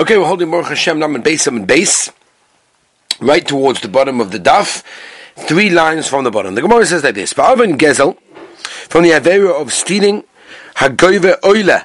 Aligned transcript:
Okay, 0.00 0.16
we're 0.16 0.26
holding 0.26 0.48
Baruch 0.48 0.68
Hashem 0.68 1.00
Nam 1.00 1.20
base 1.22 1.48
and 1.48 1.66
base, 1.66 2.08
right 3.18 3.44
towards 3.44 3.80
the 3.80 3.88
bottom 3.88 4.20
of 4.20 4.30
the 4.30 4.38
daf, 4.38 4.84
three 5.34 5.70
lines 5.70 6.06
from 6.06 6.22
the 6.22 6.30
bottom. 6.30 6.54
The 6.54 6.62
Gemara 6.62 6.86
says 6.86 7.02
like 7.02 7.16
this: 7.16 7.32
Ba'avin 7.32 7.76
Gezel, 7.76 8.16
from 8.88 9.02
the 9.02 9.10
Avera 9.10 9.60
of 9.60 9.72
stealing, 9.72 10.22
Hagoive 10.76 11.44
Oile, 11.44 11.84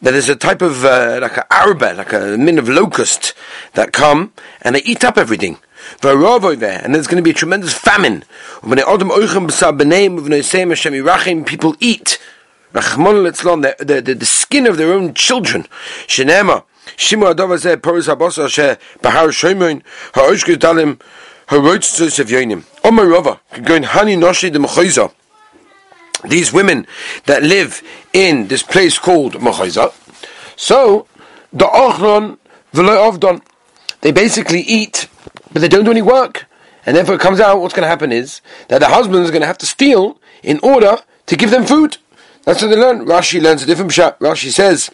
that 0.00 0.14
is 0.14 0.30
a 0.30 0.34
type 0.34 0.62
of 0.62 0.82
uh, 0.86 1.18
like 1.20 1.36
an 1.36 1.42
arba, 1.50 1.92
like 1.92 2.14
a 2.14 2.38
min 2.38 2.58
of 2.58 2.70
locust 2.70 3.34
that 3.74 3.92
come 3.92 4.32
and 4.62 4.74
they 4.74 4.82
eat 4.84 5.04
up 5.04 5.18
everything. 5.18 5.58
And 6.02 6.94
there's 6.94 7.06
going 7.06 7.18
to 7.18 7.22
be 7.22 7.32
a 7.32 7.34
tremendous 7.34 7.74
famine. 7.74 8.24
People 8.62 8.78
eat 11.80 12.18
the, 12.72 13.74
the, 13.78 14.14
the 14.14 14.26
skin 14.26 14.66
of 14.66 14.78
their 14.78 14.94
own 14.94 15.12
children. 15.12 15.66
Shenema. 16.06 16.64
Zeh 16.86 17.76
Poris 17.76 18.06
Bahar 19.02 19.22
Ha'oshke 20.14 20.56
Rova. 22.82 23.40
Going 23.64 23.82
Hani 23.82 24.16
Noshi 24.16 24.52
de 24.52 24.58
Mechoiza. 24.58 25.12
These 26.24 26.52
women 26.52 26.86
that 27.26 27.42
live 27.42 27.82
in 28.12 28.48
this 28.48 28.62
place 28.62 28.98
called 28.98 29.34
Mechoiza. 29.34 29.92
So, 30.56 31.06
the 31.52 31.66
Ochron 31.66 32.38
V'lo 32.72 33.10
Ovdon. 33.10 33.42
They 34.00 34.12
basically 34.12 34.60
eat, 34.60 35.08
but 35.52 35.60
they 35.62 35.68
don't 35.68 35.84
do 35.84 35.90
any 35.90 36.02
work. 36.02 36.46
And 36.84 36.96
therefore 36.96 37.16
it 37.16 37.20
comes 37.20 37.40
out, 37.40 37.60
what's 37.60 37.74
going 37.74 37.82
to 37.82 37.88
happen 37.88 38.12
is 38.12 38.40
that 38.68 38.78
the 38.78 38.88
husband 38.88 39.24
is 39.24 39.30
going 39.30 39.40
to 39.40 39.46
have 39.46 39.58
to 39.58 39.66
steal 39.66 40.20
in 40.42 40.60
order 40.62 40.98
to 41.26 41.36
give 41.36 41.50
them 41.50 41.66
food. 41.66 41.98
That's 42.44 42.62
what 42.62 42.68
they 42.68 42.76
learn. 42.76 43.06
Rashi 43.06 43.42
learns 43.42 43.62
a 43.62 43.66
different 43.66 43.92
shot. 43.92 44.18
Rashi 44.20 44.52
says 44.52 44.90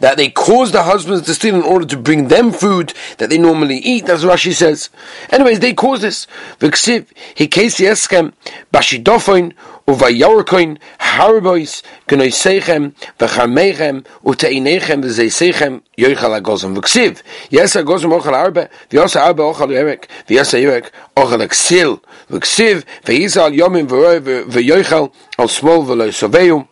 that 0.00 0.16
they 0.16 0.28
cause 0.28 0.72
the 0.72 0.82
husbands 0.82 1.22
to 1.26 1.34
steal 1.34 1.54
in 1.54 1.62
order 1.62 1.86
to 1.86 1.96
bring 1.96 2.28
them 2.28 2.52
food 2.52 2.92
that 3.18 3.30
they 3.30 3.38
normally 3.38 3.78
eat. 3.78 4.04
What 4.04 4.20
Rashi 4.20 4.52
says. 4.52 4.90
Anyways, 5.30 5.60
they 5.60 5.74
cause 5.74 6.02
this. 6.02 6.26
V'ksiv 6.60 7.06
hikesi 7.36 7.86
eskem 7.88 8.32
bashidofoin 8.72 9.52
uvayorkoin 9.86 10.78
harbois 11.00 11.82
gnoisechem 12.08 12.94
v'chamechem 13.18 14.04
uteinechem 14.24 15.02
v'zeisechem 15.02 15.82
yoichal 15.98 16.40
agozim. 16.40 16.76
V'ksiv 16.76 17.22
yes 17.50 17.76
agozim 17.76 18.18
ochal 18.18 18.34
arbe 18.34 18.68
v'yos 18.90 19.16
arbe 19.20 19.42
ochal 19.42 19.68
yerek 19.68 20.06
v'yos 20.28 20.52
yerek 20.52 20.90
ochal 21.16 21.42
eksil. 21.46 22.00
V'ksiv 22.30 22.84
v'yizal 23.04 23.54
yomim 23.54 23.86
v'yoichal 23.88 25.12
al 25.38 25.48
smol 25.48 25.84
v'lo 25.86 26.12
soveyu 26.12 26.66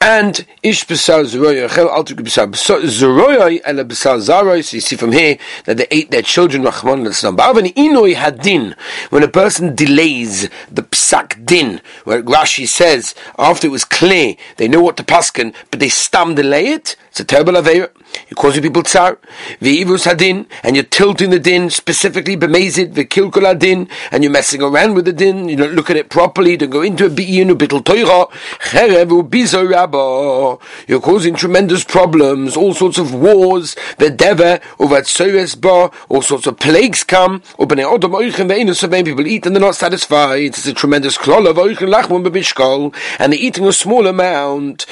and 0.00 0.46
ish 0.62 0.86
b'sar 0.86 1.24
zeroya 1.24 1.68
chel 1.74 1.88
alter 1.88 2.14
b'sar 2.14 2.50
zeroya 2.50 3.60
ele 3.64 3.84
b'sar 3.84 4.18
zaroy. 4.18 4.64
So 4.64 4.76
you 4.76 4.80
see 4.80 4.96
from 4.96 5.12
here 5.12 5.38
that 5.64 5.76
they 5.76 5.86
ate 5.90 6.10
their 6.10 6.22
children. 6.22 6.62
Rachman 6.62 7.06
l'slam. 7.06 7.36
Ba'avani 7.36 7.74
inoi 7.74 8.14
hadin. 8.14 8.74
When 9.10 9.22
a 9.22 9.28
person 9.28 9.74
delays 9.74 10.48
the 10.70 10.82
psak 10.82 11.44
din, 11.44 11.80
where 12.04 12.22
Rashi 12.22 12.66
says 12.66 13.14
after 13.38 13.66
it 13.66 13.70
was 13.70 13.84
clear, 13.84 14.36
they 14.56 14.68
know 14.68 14.82
what 14.82 14.96
to 14.96 15.04
paskin, 15.04 15.54
but 15.70 15.80
they 15.80 15.88
stam 15.88 16.34
delay 16.34 16.68
it. 16.68 16.96
It's 17.14 17.20
a 17.20 17.24
terrible 17.24 17.52
aveira. 17.52 17.90
You're 18.28 18.34
causing 18.34 18.64
people 18.64 18.82
tsar. 18.82 19.20
V'ivus 19.60 20.04
hadin, 20.04 20.46
and 20.64 20.74
you're 20.74 20.84
tilting 20.84 21.30
the 21.30 21.38
din 21.38 21.70
specifically 21.70 22.36
b'mezid 22.36 22.92
v'kilkul 22.92 23.54
hadin, 23.54 23.88
and 24.10 24.24
you're 24.24 24.32
messing 24.32 24.60
around 24.60 24.94
with 24.94 25.04
the 25.04 25.12
din. 25.12 25.48
You 25.48 25.54
don't 25.54 25.74
look 25.74 25.90
at 25.90 25.96
it 25.96 26.08
properly. 26.10 26.56
Don't 26.56 26.70
go 26.70 26.82
into 26.82 27.06
a 27.06 27.08
bi'in 27.08 27.50
bittul 27.50 27.84
toira. 27.84 28.28
Cherev 28.58 29.10
u'bizo 29.10 29.70
rabba. 29.70 30.58
You're 30.88 31.00
causing 31.00 31.36
tremendous 31.36 31.84
problems. 31.84 32.56
All 32.56 32.74
sorts 32.74 32.98
of 32.98 33.14
wars. 33.14 33.76
V'deva 33.96 34.60
u'vatsoyes 34.78 35.60
ba. 35.60 35.92
All 36.08 36.22
sorts 36.22 36.48
of 36.48 36.58
plagues 36.58 37.04
come. 37.04 37.42
U'bnei 37.60 37.84
odom 37.84 38.16
oichen 38.16 38.48
ve'inus 38.48 38.78
so 38.78 38.88
people 38.88 39.24
eat 39.28 39.46
and 39.46 39.54
they're 39.54 39.60
not 39.60 39.76
satisfied. 39.76 40.46
It's 40.46 40.66
a 40.66 40.74
tremendous 40.74 41.16
klol 41.16 41.46
of 41.48 41.58
oichen 41.58 41.90
lachmon 41.94 42.26
b'bishkol, 42.26 42.92
and 43.20 43.32
they're 43.32 43.40
eating 43.40 43.66
a 43.66 43.72
small 43.72 44.08
amount. 44.08 44.86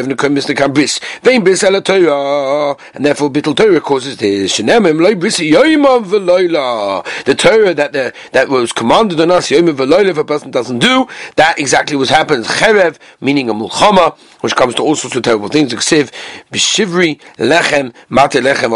and 0.01 0.11
therefore 3.05 3.29
bittul 3.29 3.55
Torah 3.55 3.81
causes 3.81 4.17
this. 4.17 4.57
The 4.57 4.63
Torah 7.37 7.73
that 7.73 7.93
the, 7.93 8.13
that 8.31 8.49
was 8.49 8.71
commanded 8.71 9.21
on 9.21 9.31
us. 9.31 9.51
If 9.51 10.17
a 10.17 10.23
person 10.23 10.51
doesn't 10.51 10.79
do 10.79 11.07
that, 11.35 11.59
exactly 11.59 11.95
what 11.95 12.09
happens. 12.09 12.47
Cherev, 12.47 12.97
meaning 13.19 13.49
a 13.49 13.53
mulchama, 13.53 14.15
which 14.41 14.55
comes 14.55 14.75
to 14.75 14.83
all 14.83 14.95
sorts 14.95 15.15
of 15.15 15.23
terrible 15.23 15.49
things. 15.49 15.73
Ksiv 15.73 16.11
b'shivri 16.51 17.19
lechem 17.37 17.93
mate 18.09 18.41
lechem 18.41 18.71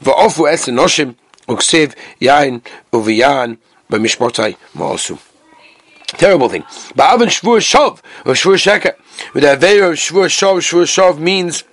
v'ofu 0.00 0.40
uh, 0.40 0.52
es 0.52 0.66
enoshim 0.66 1.14
uksiv 1.48 1.94
yain 2.20 2.62
uviyan 2.92 3.58
b'mishmotai 3.90 4.56
ma'asu. 4.74 5.18
Terrible 6.06 6.48
thing. 6.48 6.62
Ba'avin 6.94 7.28
shvur 7.28 7.60
shov 7.60 8.00
or 8.24 8.34
shvur 8.34 8.56
sheker. 8.56 8.94
With 9.32 9.44
a 9.44 9.56
veil 9.56 9.90
of 9.90 9.96
shvur 9.96 10.26
shov, 10.26 10.58
shvur 10.58 10.84
shov 10.84 11.18
means 11.18 11.64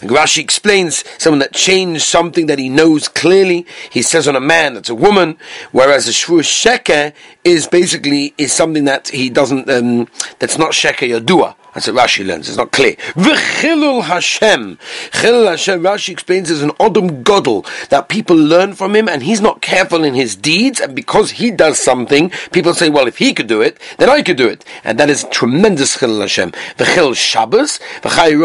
Rashi 0.00 0.38
explains 0.38 1.04
someone 1.18 1.40
that 1.40 1.52
changed 1.52 2.02
something 2.02 2.46
that 2.46 2.58
he 2.58 2.68
knows 2.68 3.08
clearly. 3.08 3.66
He 3.90 4.02
says 4.02 4.26
on 4.26 4.36
a 4.36 4.40
man 4.40 4.74
that's 4.74 4.88
a 4.88 4.94
woman, 4.94 5.36
whereas 5.72 6.08
a 6.08 6.12
shvur 6.12 6.40
sheker 6.40 7.12
is 7.44 7.66
basically 7.66 8.34
is 8.38 8.52
something 8.52 8.84
that 8.84 9.08
he 9.08 9.30
doesn't. 9.30 9.68
Um, 9.68 10.08
that's 10.38 10.58
not 10.58 10.72
sheker 10.72 11.08
yadua. 11.08 11.54
That's 11.78 11.86
what 11.86 12.08
Rashi 12.08 12.26
learns. 12.26 12.48
It's 12.48 12.56
not 12.56 12.72
clear. 12.72 12.94
V'chilul 13.14 14.02
Hashem. 14.02 14.78
Chilul 15.12 15.48
Hashem, 15.48 15.80
Rashi 15.80 16.08
explains, 16.08 16.50
is 16.50 16.60
an 16.60 16.70
Odom 16.70 17.22
Godel, 17.22 17.64
that 17.90 18.08
people 18.08 18.34
learn 18.34 18.74
from 18.74 18.96
him, 18.96 19.08
and 19.08 19.22
he's 19.22 19.40
not 19.40 19.62
careful 19.62 20.02
in 20.02 20.14
his 20.14 20.34
deeds, 20.34 20.80
and 20.80 20.96
because 20.96 21.30
he 21.30 21.52
does 21.52 21.78
something, 21.78 22.30
people 22.50 22.74
say, 22.74 22.88
well, 22.88 23.06
if 23.06 23.18
he 23.18 23.32
could 23.32 23.46
do 23.46 23.60
it, 23.60 23.78
then 23.98 24.10
I 24.10 24.22
could 24.22 24.36
do 24.36 24.48
it. 24.48 24.64
And 24.82 24.98
that 24.98 25.08
is 25.08 25.22
tremendous 25.30 25.98
Chilul 25.98 26.22
Hashem. 26.22 26.50
V'chil 26.50 27.14
Shabbos, 27.14 27.78
v'chai 28.02 28.36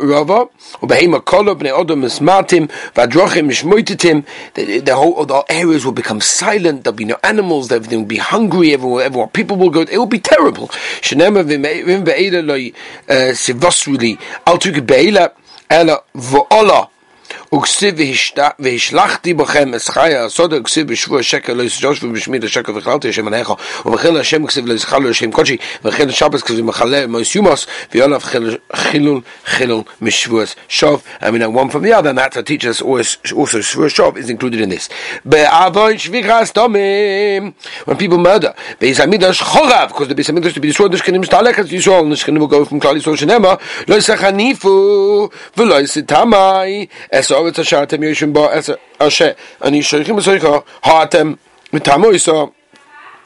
Rava, 0.00 0.48
u'behema 0.82 1.24
kolo, 1.24 1.54
b'nei 1.54 1.70
Odom 1.70 2.02
esmatim, 2.04 2.68
v'adrochim 2.94 3.50
the 4.84 4.94
whole, 4.96 5.24
the 5.24 5.44
areas 5.48 5.84
will 5.84 5.92
become 5.92 6.20
silent, 6.20 6.82
there'll 6.82 6.96
be 6.96 7.04
no 7.04 7.18
animals, 7.22 7.70
everything 7.70 8.00
will 8.00 8.06
be 8.06 8.16
hungry, 8.16 8.72
everyone, 8.72 9.02
everyone, 9.02 9.28
people 9.28 9.56
will 9.56 9.70
go, 9.70 9.82
it 9.82 9.96
will 9.96 10.06
be 10.06 10.18
terrible. 10.18 10.68
Eh, 13.08 13.34
loy 13.34 13.34
sivosruli 13.34 14.18
al 14.44 14.58
beila 14.82 15.32
ela 15.68 16.02
vo'ola 16.14 16.88
וכסיב 17.55 17.95
והשלחתי 18.59 19.33
בכם 19.33 19.73
את 19.75 19.81
חיי 19.81 20.15
הסוד 20.15 20.53
וכסיב 20.53 20.87
בשבוע 20.87 21.19
השקל 21.19 21.53
לא 21.53 21.63
יסג'וש 21.63 22.03
ובשמיד 22.03 22.43
השקל 22.43 22.71
וכללתי 22.77 23.09
השם 23.09 23.27
עליך 23.27 23.53
ובכן 23.85 24.15
השם 24.15 24.47
כסיב 24.47 24.67
לא 24.67 24.73
יזכר 24.73 24.99
לו 24.99 25.09
השם 25.09 25.31
קודשי 25.31 25.57
וכן 25.85 26.09
השבת 26.09 26.41
כסיב 26.41 26.65
מחלה 26.65 27.07
מויס 27.07 27.35
יומוס 27.35 27.67
ויולף 27.93 28.23
חילול 28.73 29.21
חילול 29.45 29.81
משבועס 30.01 30.55
שוב 30.67 31.01
I 31.21 31.25
mean 31.25 31.41
one 31.53 31.69
from 31.69 31.83
the 31.83 31.93
other 31.93 32.09
and 32.09 32.17
that's 32.17 32.35
to 32.35 32.43
teach 32.43 32.65
us 32.65 32.81
also 33.33 33.61
שבוע 33.61 33.89
שוב 33.89 34.17
is 34.17 34.29
included 34.29 34.61
in 34.61 34.69
this 34.69 34.91
באבוי 35.25 35.99
שביחה 35.99 36.45
סתומים 36.45 37.51
when 37.89 37.93
people 37.93 38.25
murder 38.25 38.49
ביס 38.81 38.99
המידש 38.99 39.41
חורב 39.41 39.89
because 39.89 40.09
the 40.09 40.13
ביס 40.13 40.29
המידש 40.29 40.53
to 40.53 40.57
be 40.57 40.75
destroyed 40.75 40.91
נשכנים 40.91 41.23
שתהלך 41.23 41.59
את 41.59 41.71
ישראל 41.71 42.03
נשכנים 42.05 42.41
will 42.43 42.51
go 42.51 42.69
from 42.71 42.79
כלל 42.79 42.97
ישראל 42.97 43.15
שנאמר 43.15 43.53
לא 43.87 43.95
יסחניפו 43.95 45.29
ולא 45.57 45.81
יסתמי 45.81 46.85
אסור 47.11 47.38
Oretz 47.40 47.58
Ashartem 47.58 48.00
Yoshim 48.00 48.32
Ba 48.32 48.54
Asher 49.00 49.36
Ani 49.60 49.80
Shoichim 49.80 50.18
Asoicha 50.18 50.64
Ha'atem 50.82 51.38
Mitamo 51.72 52.12
Yisa 52.12 52.52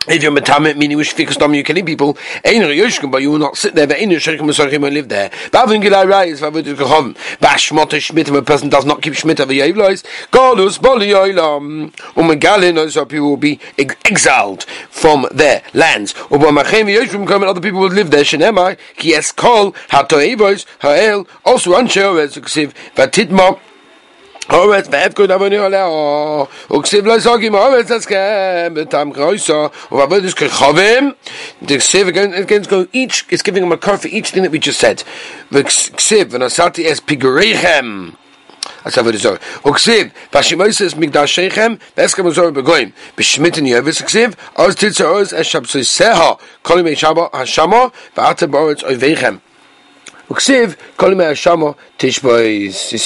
if 0.07 0.23
you're 0.23 0.33
metamet, 0.33 0.77
meaning 0.77 0.99
we 0.99 1.05
should 1.05 1.17
fix 1.17 1.37
them, 1.39 1.55
you 1.55 1.65
killing 1.65 1.87
people. 1.87 2.19
Ein 2.45 2.61
yoshkim, 2.61 3.11
but 3.11 3.23
you 3.23 3.31
will 3.31 3.39
not 3.39 3.57
sit 3.57 3.75
there. 3.75 3.87
But 3.87 3.97
ein 4.01 4.11
yoshkim 4.11 4.85
and 4.85 4.95
live 4.95 5.09
there. 5.09 5.31
Bavin 5.51 5.81
gilai 5.81 6.07
rais, 6.07 6.41
vavud 6.41 6.63
gechom. 6.63 7.15
Bashmot 7.39 7.89
shmit, 7.89 8.29
if 8.29 8.35
a 8.35 8.43
person 8.43 8.69
does 8.69 8.85
not 8.85 9.01
keep 9.01 9.15
shmit 9.15 9.41
of 9.41 9.49
a 9.49 9.55
yevlois, 9.55 10.05
godus 10.31 10.79
um, 11.39 11.91
people 13.09 13.31
will 13.31 13.37
be 13.39 13.59
exiled 13.79 14.65
from 14.91 15.27
their 15.33 15.63
lands. 15.73 16.15
Um, 16.15 16.41
Ubamachem 16.41 16.95
yoshkim 16.95 17.27
come, 17.27 17.43
other 17.45 17.63
people 17.63 17.81
will 17.81 17.89
live 17.89 18.11
there. 18.11 18.25
Ha'el 20.81 21.27
also 21.45 21.71
ksiv 21.73 22.73
Horetz 24.49 24.89
ve'efkud 24.93 25.31
avoni 25.31 25.59
oleo. 25.59 26.49
Again 32.43 32.63
go 32.63 32.87
each 32.93 33.25
is 33.31 33.43
giving 33.43 33.63
him 33.63 33.73
a 33.73 33.79
car 33.79 33.97
for 33.97 34.09
each 34.09 34.31
thing 34.31 34.43
that 34.43 34.53
we 34.53 34.59
just 34.59 34.79
said. 34.79 35.03
Uksiv, 35.51 36.27
kolim 46.63 46.97
shama 46.97 47.31
tishbois. 48.11 49.41
You 50.31 50.41
see, 50.41 50.55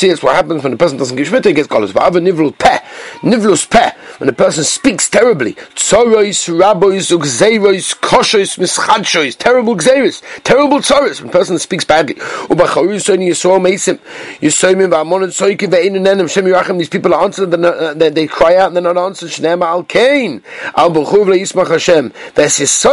it's 0.08 0.22
what 0.22 0.34
happens 0.36 0.62
when 0.62 0.72
a 0.72 0.76
person 0.76 0.98
doesn't 0.98 1.16
give 1.16 1.28
shmita, 1.28 1.46
he 1.46 1.52
gets 1.52 1.68
kolos. 1.68 1.94
Other 1.96 2.20
nivlus 2.20 2.56
peh, 2.58 2.78
nivlus 3.22 3.68
peh, 3.68 3.90
when 4.18 4.28
a 4.28 4.32
person 4.32 4.62
speaks 4.64 5.10
terribly, 5.10 5.54
tzorois, 5.74 6.48
rabois, 6.48 7.10
ugzeirois, 7.10 7.94
koshois, 8.00 8.58
mischadshois, 8.58 9.36
terrible 9.36 9.76
gzeiris, 9.76 10.22
terrible 10.44 10.78
tzoris, 10.78 11.20
when 11.20 11.28
a 11.28 11.32
person 11.32 11.58
speaks 11.58 11.84
badly. 11.84 12.14
Meisim, 12.14 13.98
nenem, 14.40 16.28
shem 16.64 16.78
these 16.78 16.88
people 16.88 17.14
are 17.14 17.24
answered, 17.24 17.52
uh, 17.52 17.94
they, 17.94 18.10
they 18.10 18.26
cry 18.26 18.56
out 18.56 18.68
and 18.68 18.76
they're 18.76 18.94
not 18.94 18.96
answered, 18.96 19.30
shnema 19.30 19.64
al 19.66 19.82
kain, 19.84 20.42
al 20.76 20.92
Hashem, 20.94 22.12
ves 22.34 22.74
al 22.84 22.92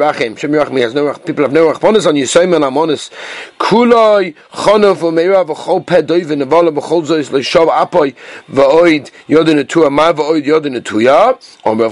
shem 0.00 0.36
people 1.24 1.42
have 1.42 1.52
no 1.52 1.72
rachbonis 1.72 2.06
on 2.06 2.16
and 2.16 2.83
amonis, 2.84 3.10
kuloi, 3.58 4.34
chonof, 4.52 4.98
umeira, 4.98 5.44
v'chol 5.46 5.86
peh 5.86 6.02
doivin, 6.02 6.42
nevala, 6.42 6.70
v'chol 6.70 7.04
zois, 7.04 7.30
v'oid, 8.50 9.10
yodin 9.28 9.64
etuah, 9.64 9.90
ma 9.90 10.12
v'oid, 10.12 10.44
yodin 10.44 10.76
of 10.76 10.84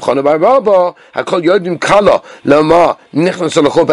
chonof, 0.00 0.22
Rabba, 0.42 0.94
hakol 1.14 1.80
kala, 1.80 2.22
lama, 2.44 2.98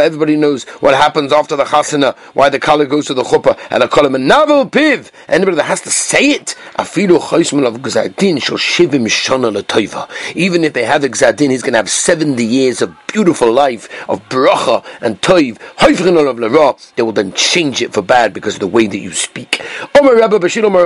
everybody 0.01 0.35
knows 0.35 0.63
what 0.81 0.95
happens 0.95 1.31
after 1.31 1.55
the 1.55 1.63
chasana, 1.63 2.15
why 2.33 2.49
the 2.49 2.59
kala 2.59 2.85
goes 2.85 3.05
to 3.07 3.13
the 3.13 3.23
chuppah, 3.23 3.57
and 3.69 3.83
I 3.83 3.87
call 3.87 4.05
him 4.05 4.15
a 4.15 4.19
menavel 4.19 4.69
piv, 4.69 5.11
anybody 5.27 5.57
that 5.57 5.63
has 5.63 5.81
to 5.81 5.91
say 5.91 6.31
it, 6.31 6.55
afilu 6.77 7.19
choisman 7.19 7.65
of 7.67 7.75
gzadin, 7.81 8.41
shall 8.41 8.57
shivim 8.57 9.05
shana 9.07 9.51
l'toiva, 9.53 10.09
even 10.35 10.63
if 10.63 10.73
they 10.73 10.85
have 10.85 11.03
a 11.03 11.09
gzadin, 11.09 11.51
he's 11.51 11.61
going 11.61 11.73
to 11.73 11.77
have 11.77 11.89
70 11.89 12.43
years 12.43 12.81
of 12.81 12.95
beautiful 13.07 13.51
life, 13.51 13.89
of 14.09 14.27
bracha 14.29 14.83
and 15.01 15.21
toiv, 15.21 15.57
hoifrin 15.77 16.29
of 16.29 16.39
l'ra, 16.39 16.75
they 16.99 17.03
will 17.03 17.13
then 17.13 17.31
change 17.31 17.81
it 17.81 17.93
for 17.93 18.01
bad 18.01 18.33
because 18.33 18.55
of 18.55 18.59
the 18.59 18.67
way 18.67 18.85
that 18.85 18.97
you 18.97 19.13
speak. 19.13 19.61
Omer 19.97 20.21
Omer 20.21 20.83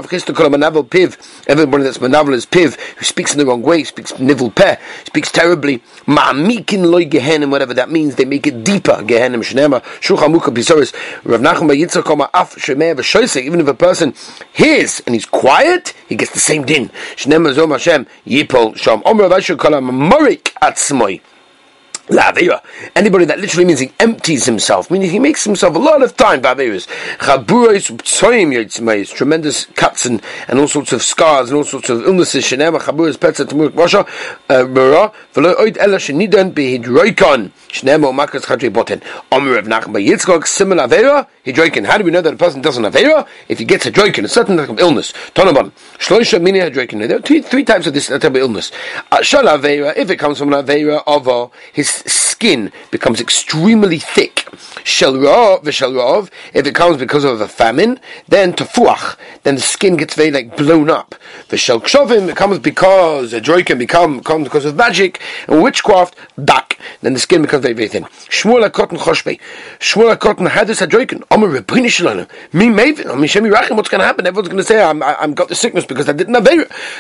everybody 1.48 1.84
that's 1.84 1.98
menavel 1.98 2.34
is 2.36 2.46
piv, 2.46 2.76
who 2.76 3.04
speaks 3.04 3.32
in 3.34 3.40
the 3.40 3.46
wrong 3.48 3.64
way, 3.64 3.84
speaks 3.84 4.20
nivel 4.20 4.52
peh, 4.52 4.76
speaks 5.06 5.32
terribly, 5.32 5.80
ma'amikin 6.06 6.86
loy 6.86 7.06
gehenim, 7.06 7.50
whatever 7.50 7.74
that 7.74 7.90
means, 7.90 8.14
they 8.14 8.26
make 8.26 8.46
it 8.46 8.64
deeper, 8.64 8.98
gehenim 8.98 9.42
shnema, 9.42 9.82
shulchan 10.02 10.32
mukha 10.32 10.54
pisoris, 10.54 10.94
Rav 11.26 11.42
Nachum 11.42 11.76
Yitzchak 11.76 12.04
koma 12.04 12.30
af 12.32 12.58
shemeh 12.58 12.94
v'shoisek, 12.96 13.42
even 13.42 13.60
if 13.60 13.68
a 13.68 13.74
person 13.74 14.14
hears 14.52 15.02
and 15.08 15.16
he's 15.16 15.26
quiet, 15.26 15.96
he 16.08 16.16
gets 16.16 16.32
the 16.34 16.40
same 16.40 16.64
din. 16.64 16.90
Shnema 17.16 17.54
zom 17.54 17.72
Hashem, 17.72 18.06
yipol 18.28 18.78
sham, 18.78 19.02
omer 19.04 19.24
Rav 19.24 19.32
Asher 19.32 19.56
kala 19.56 19.82
morik 19.82 20.54
Lavira. 20.62 21.22
Anybody 22.10 23.26
that 23.26 23.40
literally 23.40 23.64
means 23.64 23.80
he 23.80 23.94
empties 23.98 24.46
himself, 24.46 24.92
meaning 24.92 25.10
he 25.10 25.20
makes 25.20 25.46
himself 25.46 25.74
a 25.74 25.80
lot 25.80 26.04
of 26.04 26.18
time. 26.18 26.42
Baviras. 26.42 26.86
Tremendous 29.14 29.66
cuts 29.68 30.06
and, 30.06 30.22
and 30.50 30.60
all 30.60 30.68
sorts 30.68 30.92
of 30.92 31.02
scars 31.02 31.50
and 31.50 31.58
all 31.58 31.64
sorts 31.64 31.90
of 31.90 32.06
illnesses. 32.06 32.44
Shenema 32.44 32.80
chaburas 32.80 33.16
petza 33.16 33.46
temurk 33.46 33.70
vasha. 33.70 34.06
Mura. 34.68 35.04
Uh, 35.04 35.14
V'lo 35.34 35.56
oid 35.56 35.78
ela 35.78 35.98
shenidan 35.98 36.52
behidroikon. 36.52 37.52
Shnema 37.70 38.12
umakas 38.12 38.42
chadri 38.42 38.70
boten. 38.70 39.02
Omer 39.32 39.58
of 39.58 39.66
Nachman 39.68 40.06
Yitzchok. 40.06 40.46
Similar 40.46 40.88
avera. 40.88 41.28
Hidroikon. 41.46 41.86
How 41.86 41.98
do 41.98 42.04
we 42.04 42.12
know 42.12 42.22
that 42.22 42.34
a 42.34 42.38
person 42.38 42.62
doesn't 42.62 42.84
have 42.84 42.94
avera? 42.94 43.26
If 43.48 43.60
he 43.60 43.66
gets 43.66 43.86
a 43.86 43.92
droikin, 43.92 44.26
a 44.26 44.28
certain 44.28 44.58
type 44.58 44.68
of 44.70 44.80
illness. 44.80 45.14
Tonaban. 45.36 45.72
Shloisha 46.00 46.42
mini 46.42 46.60
hidroikon. 46.60 47.08
There 47.08 47.18
are 47.18 47.22
three, 47.22 47.42
three 47.42 47.64
types 47.64 47.88
of 47.88 47.94
this 47.94 48.08
type 48.08 48.24
of 48.26 48.36
illness. 48.36 48.74
Uh, 49.10 49.22
Shal 49.22 49.46
avera. 49.46 49.96
If 49.96 50.10
it 50.10 50.18
comes 50.18 50.40
from 50.40 50.52
an 50.52 50.66
avera 50.66 51.02
of 51.08 51.52
his 51.72 51.93
skin 52.08 52.72
becomes 52.92 53.22
extremely 53.22 54.00
thick. 54.00 54.48
If 54.86 56.68
it 56.68 56.76
comes 56.76 56.98
because 56.98 57.24
of 57.24 57.42
a 57.42 57.48
famine, 57.48 58.00
then 58.28 58.54
tefuach, 58.54 59.16
then 59.44 59.56
the 59.56 59.62
skin 59.62 59.98
gets 59.98 60.16
very 60.16 60.32
like 60.32 60.58
blown 60.58 60.90
up. 60.90 61.16
V'shel 61.50 61.82
kshovim, 61.82 62.30
it 62.30 62.36
comes 62.36 62.60
because 62.60 63.34
a 63.34 63.42
joy 63.42 63.64
can 63.64 63.78
become 63.78 64.22
comes 64.22 64.46
because 64.46 64.66
of 64.66 64.76
magic 64.76 65.22
and 65.48 65.64
witchcraft. 65.64 66.16
Dak, 66.44 66.80
then 67.02 67.14
the 67.14 67.20
skin 67.20 67.42
becomes 67.44 67.62
very 67.62 67.74
very 67.74 67.88
thin. 67.88 68.04
Shmuel 68.04 68.72
cotton 68.72 68.98
choshbe, 68.98 69.40
Shmuel 69.80 70.20
cotton 70.20 70.46
had 70.48 70.68
this 70.68 70.82
adroiken. 70.82 71.24
Omer 71.32 71.60
rebbeinu 71.60 71.90
shalom. 71.90 72.28
Me 72.52 72.68
mavin. 72.68 73.10
I 73.10 73.16
mean 73.16 73.26
shemi 73.26 73.52
rachim. 73.52 73.76
What's 73.78 73.90
going 73.90 74.00
to 74.00 74.06
happen? 74.06 74.28
Everyone's 74.28 74.50
going 74.50 74.58
to 74.58 74.64
say 74.64 74.84
I'm 74.84 75.02
I, 75.02 75.24
am 75.24 75.34
got 75.34 75.48
the 75.50 75.56
sickness 75.56 75.86
because 75.86 76.10
I 76.10 76.14
didn't 76.14 76.34
have 76.34 76.46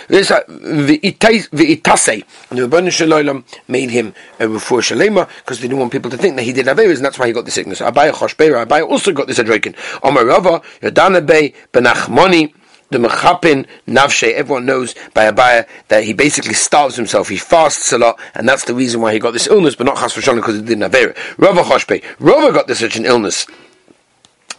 This 0.07 0.31
uh, 0.31 0.41
the 0.47 0.99
itase. 0.99 2.23
And 2.49 2.59
the 2.59 2.67
rebbeinu 2.67 3.43
made 3.67 3.89
him 3.89 4.13
a 4.39 4.45
refuah 4.45 4.82
because 4.89 5.59
they 5.59 5.67
didn't 5.67 5.79
want 5.79 5.91
people 5.91 6.11
to 6.11 6.17
think 6.17 6.35
that 6.35 6.43
he 6.43 6.53
did 6.53 6.67
have 6.67 6.79
and 6.79 7.05
that's 7.05 7.19
why 7.19 7.27
he 7.27 7.33
got 7.33 7.45
the 7.45 7.51
sickness. 7.51 7.79
Abai 7.79 8.11
choshbe. 8.11 8.65
Abai 8.65 8.87
also 8.87 9.11
got 9.11 9.27
this 9.27 9.39
adroiken. 9.39 9.75
Omer 10.03 10.25
rava 10.25 10.61
yodana 10.81 11.25
bei 11.25 11.53
benachmoni 11.71 12.53
the 12.93 12.99
mechapin 12.99 13.65
navshe. 13.87 14.31
Everyone 14.33 14.65
knows 14.65 14.95
by 15.13 15.29
Abaya 15.29 15.67
that 15.89 16.03
he 16.03 16.13
basically 16.13 16.53
starves 16.53 16.95
himself. 16.95 17.29
He 17.29 17.37
fasts 17.37 17.91
a 17.91 17.97
lot, 17.97 18.19
and 18.35 18.47
that's 18.47 18.65
the 18.65 18.73
reason 18.73 19.01
why 19.01 19.13
he 19.13 19.19
got 19.19 19.31
this 19.31 19.47
illness, 19.47 19.75
but 19.75 19.85
not 19.85 19.97
chas 19.97 20.13
because 20.15 20.55
he 20.55 20.61
didn't 20.61 20.81
have 20.81 20.93
it. 20.95 21.17
Rava 21.37 21.63
Choshpe. 21.63 22.03
Rava 22.19 22.53
got 22.53 22.67
this 22.67 22.79
such 22.79 22.95
an 22.95 23.05
illness. 23.05 23.45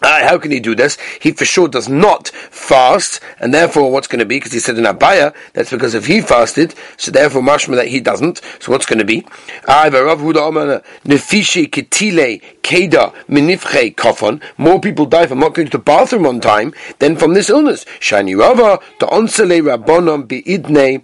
Uh, 0.04 0.22
how 0.28 0.36
can 0.36 0.50
he 0.50 0.60
do 0.60 0.74
this? 0.74 0.98
He 1.18 1.32
for 1.32 1.46
sure 1.46 1.66
does 1.66 1.88
not 1.88 2.28
fast, 2.28 3.20
and 3.40 3.54
therefore 3.54 3.90
what's 3.90 4.06
going 4.06 4.18
to 4.18 4.26
be? 4.26 4.36
Because 4.36 4.52
he 4.52 4.58
said 4.58 4.76
in 4.76 4.84
Abaya, 4.84 5.34
that's 5.54 5.70
because 5.70 5.94
if 5.94 6.06
he 6.06 6.20
fasted, 6.20 6.74
so 6.98 7.10
therefore 7.10 7.40
mashma 7.40 7.76
that 7.76 7.88
he 7.88 8.00
doesn't. 8.00 8.42
So 8.60 8.70
what's 8.70 8.84
going 8.84 8.98
to 8.98 9.04
be? 9.06 9.24
More 14.58 14.80
people 14.80 15.06
die 15.06 15.26
from 15.26 15.38
not 15.38 15.54
going 15.54 15.68
to 15.68 15.78
the 15.78 15.82
bathroom 15.82 16.26
on 16.26 16.40
time 16.40 16.74
than 16.98 17.16
from 17.16 17.32
this 17.32 17.48
illness. 17.48 17.86
Shani 17.98 18.38
Rava, 18.38 18.80
the 19.00 19.06
onsele 19.06 19.62
rabbonon 19.62 20.26
idne. 20.28 21.02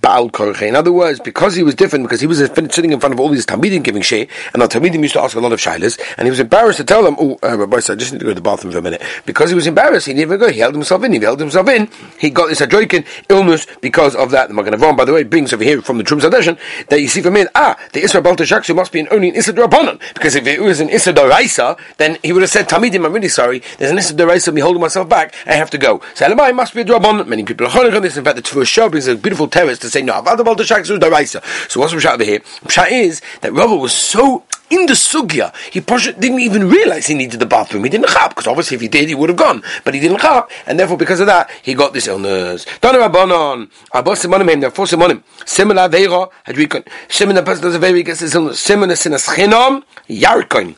Baal 0.00 0.30
Korche. 0.30 0.62
In 0.62 0.74
other 0.74 0.92
words, 0.92 1.20
because 1.20 1.54
he 1.54 1.62
was 1.62 1.74
different, 1.74 2.04
because 2.04 2.20
he 2.20 2.26
was 2.26 2.38
sitting 2.38 2.92
in 2.92 3.00
front 3.00 3.12
of 3.12 3.20
all 3.20 3.28
these 3.28 3.46
Talmidim 3.46 3.82
giving 3.82 4.02
Sheh, 4.02 4.26
and 4.52 4.62
the 4.62 4.66
Talmidim 4.66 5.02
used 5.02 5.14
to 5.14 5.20
ask 5.20 5.36
a 5.36 5.40
lot 5.40 5.52
of 5.52 5.60
Shilas, 5.60 6.00
and 6.16 6.26
he 6.26 6.30
was 6.30 6.40
embarrassed 6.40 6.78
to 6.78 6.84
tell 6.84 7.02
them, 7.02 7.16
oh, 7.18 7.38
uh, 7.42 7.56
Rabbi, 7.56 7.76
I 7.76 7.94
just 7.94 8.12
need 8.12 8.20
to 8.20 8.24
go 8.24 8.30
to 8.30 8.34
the 8.34 8.40
bathroom 8.40 8.72
for 8.72 8.78
a 8.78 8.82
minute. 8.82 9.02
Because 9.26 9.50
he 9.50 9.54
was 9.54 9.66
embarrassed, 9.66 10.06
he 10.06 10.12
even 10.20 10.38
go. 10.38 10.48
He 10.48 10.60
held 10.60 10.74
himself 10.74 11.04
in. 11.04 11.12
He 11.12 11.18
held 11.18 11.40
himself 11.40 11.68
in. 11.68 11.88
He 12.18 12.30
got 12.30 12.48
this 12.48 12.60
Adroikin 12.60 13.04
illness 13.28 13.66
because 13.80 14.14
of 14.16 14.30
that. 14.30 14.48
The 14.48 14.54
Magen 14.54 14.74
Avram, 14.74 14.96
by 14.96 15.04
the 15.04 15.12
way, 15.12 15.22
brings 15.24 15.52
over 15.52 15.64
here 15.64 15.82
from 15.82 15.98
the 15.98 16.04
Terumas 16.04 16.22
Hadeshen, 16.22 16.58
that 16.88 17.00
you 17.00 17.08
see 17.08 17.20
from 17.20 17.36
here, 17.36 17.48
ah, 17.54 17.78
the 17.92 18.00
Isra 18.00 18.22
Balta 18.22 18.44
Shaksu 18.44 18.74
must 18.74 18.92
be 18.92 19.00
an 19.00 19.08
only 19.10 19.28
an 19.28 19.34
Isra 19.34 19.54
Drabanan. 19.54 20.00
Because 20.14 20.34
if 20.34 20.46
it 20.46 20.60
was 20.60 20.80
an 20.80 20.88
Isra 20.88 21.14
Doraisa, 21.14 21.78
then 21.98 22.18
he 22.22 22.32
would 22.32 22.42
have 22.42 22.50
said, 22.50 22.68
Talmidim, 22.68 23.04
I'm 23.04 23.12
really 23.12 23.28
sorry, 23.28 23.62
there's 23.78 23.90
an 23.90 23.98
Isra 23.98 24.16
Doraisa, 24.16 24.48
I'm 24.48 24.56
holding 24.58 24.80
myself 24.80 25.08
back, 25.08 25.34
I 25.46 25.54
have 25.54 25.70
to 25.70 25.78
go. 25.78 26.00
So 26.14 26.26
Elamai 26.26 26.54
must 26.54 26.74
be 26.74 26.80
a 26.80 26.84
Drabanan. 26.84 27.26
Many 27.26 27.44
people 27.44 27.66
are 27.66 27.94
on 27.96 28.02
this. 28.02 28.16
In 28.16 28.24
fact, 28.24 28.36
the 28.36 28.42
Tfur 28.42 28.66
Shah 28.66 28.88
brings 28.88 29.06
a 29.06 29.16
beautiful 29.16 29.48
terrace 29.48 29.78
to 29.80 29.89
say, 29.90 30.02
no, 30.02 30.14
so 30.22 31.80
what's 31.80 31.94
Pshat 31.94 32.14
over 32.14 32.24
here? 32.24 32.40
Pshat 32.40 32.90
is 32.90 33.20
that 33.40 33.52
Rava 33.52 33.76
was 33.76 33.92
so 33.92 34.44
in 34.70 34.86
the 34.86 34.92
sugya, 34.92 35.52
he 35.72 35.80
didn't 35.80 36.38
even 36.38 36.68
realize 36.68 37.08
he 37.08 37.14
needed 37.14 37.40
the 37.40 37.46
bathroom. 37.46 37.82
He 37.82 37.90
didn't 37.90 38.08
chap 38.08 38.30
because 38.30 38.46
obviously 38.46 38.76
if 38.76 38.80
he 38.80 38.88
did, 38.88 39.08
he 39.08 39.16
would 39.16 39.28
have 39.28 39.38
gone, 39.38 39.62
but 39.84 39.94
he 39.94 40.00
didn't 40.00 40.20
chap, 40.20 40.48
and 40.66 40.78
therefore 40.78 40.96
because 40.96 41.18
of 41.18 41.26
that, 41.26 41.50
he 41.62 41.74
got 41.74 41.92
this 41.92 42.06
illness. 42.06 42.64
Dana 42.80 42.98
Rabbanon, 42.98 43.68
Abbas 43.92 44.24
Simonim, 44.24 44.60
therefore 44.60 44.86
Simonim, 44.86 45.22
similar 45.44 45.88
Veira, 45.88 46.30
Hadrikon, 46.46 46.86
similar 47.08 47.42
person 47.42 47.64
does 47.64 47.74
a 47.74 47.78
very 47.80 48.02
gets 48.04 48.20
this 48.20 48.34
illness, 48.34 48.60
similar 48.60 48.94
Sinas 48.94 49.26
Chinom, 49.28 49.82
Yarkon. 50.08 50.76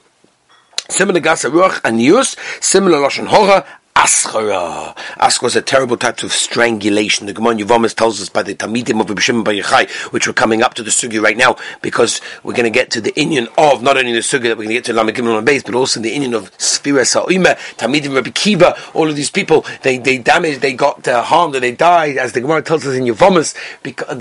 Similar 0.89 1.21
Gasa 1.21 1.51
Ruach, 1.51 1.81
Anius, 1.83 2.37
similar 2.63 2.99
Lashon 2.99 3.27
Hora, 3.27 3.65
Aschara. 4.03 4.97
Aschara 5.19 5.47
is 5.47 5.55
a 5.55 5.63
terrible 5.63 5.97
type 5.97 6.25
of 6.25 6.33
strangulation. 6.33 7.27
The 7.27 7.33
Gemara 7.33 7.55
Yuvamis 7.55 7.95
tells 7.95 8.21
us 8.21 8.29
by 8.29 8.43
the 8.43 8.53
Tamidim 8.53 9.01
of 9.01 9.07
Ibishim 9.07 9.45
Bayachai, 9.45 9.89
which 10.13 10.27
we're 10.27 10.33
coming 10.33 10.61
up 10.61 10.75
to 10.75 10.83
the 10.83 10.91
Sugi 10.91 11.23
right 11.23 11.37
now, 11.37 11.55
because 11.83 12.21
we're 12.43 12.55
going 12.55 12.65
to 12.65 12.71
get 12.71 12.91
to 12.91 13.01
the 13.01 13.15
Indian 13.15 13.47
of 13.57 13.81
not 13.81 13.97
only 13.97 14.11
the 14.13 14.19
Sugi 14.19 14.45
that 14.45 14.59
we're 14.59 14.65
going 14.65 14.69
to 14.71 14.75
get 14.75 14.85
to 14.87 14.93
Lamagim 14.93 15.33
on 15.33 15.45
base, 15.45 15.63
but 15.63 15.77
also 15.77 16.01
the 16.01 16.15
Indian 16.15 16.35
of 16.35 16.51
Sfira 16.59 17.07
Sa'ima, 17.07 17.57
Tamidim 17.77 18.13
Rabbi 18.17 18.31
Kiva, 18.31 18.77
all 18.93 19.09
of 19.09 19.15
these 19.15 19.31
people, 19.31 19.65
they, 19.83 19.99
they 19.99 20.19
damaged, 20.19 20.63
they 20.63 20.73
got 20.73 21.07
uh, 21.07 21.23
harmed, 21.23 21.55
and 21.55 21.63
they 21.63 21.71
died, 21.71 22.17
as 22.17 22.33
the 22.33 22.41
Gemara 22.41 22.61
tells 22.61 22.85
us 22.85 22.97
in 22.97 23.05
Yuvamis, 23.05 23.55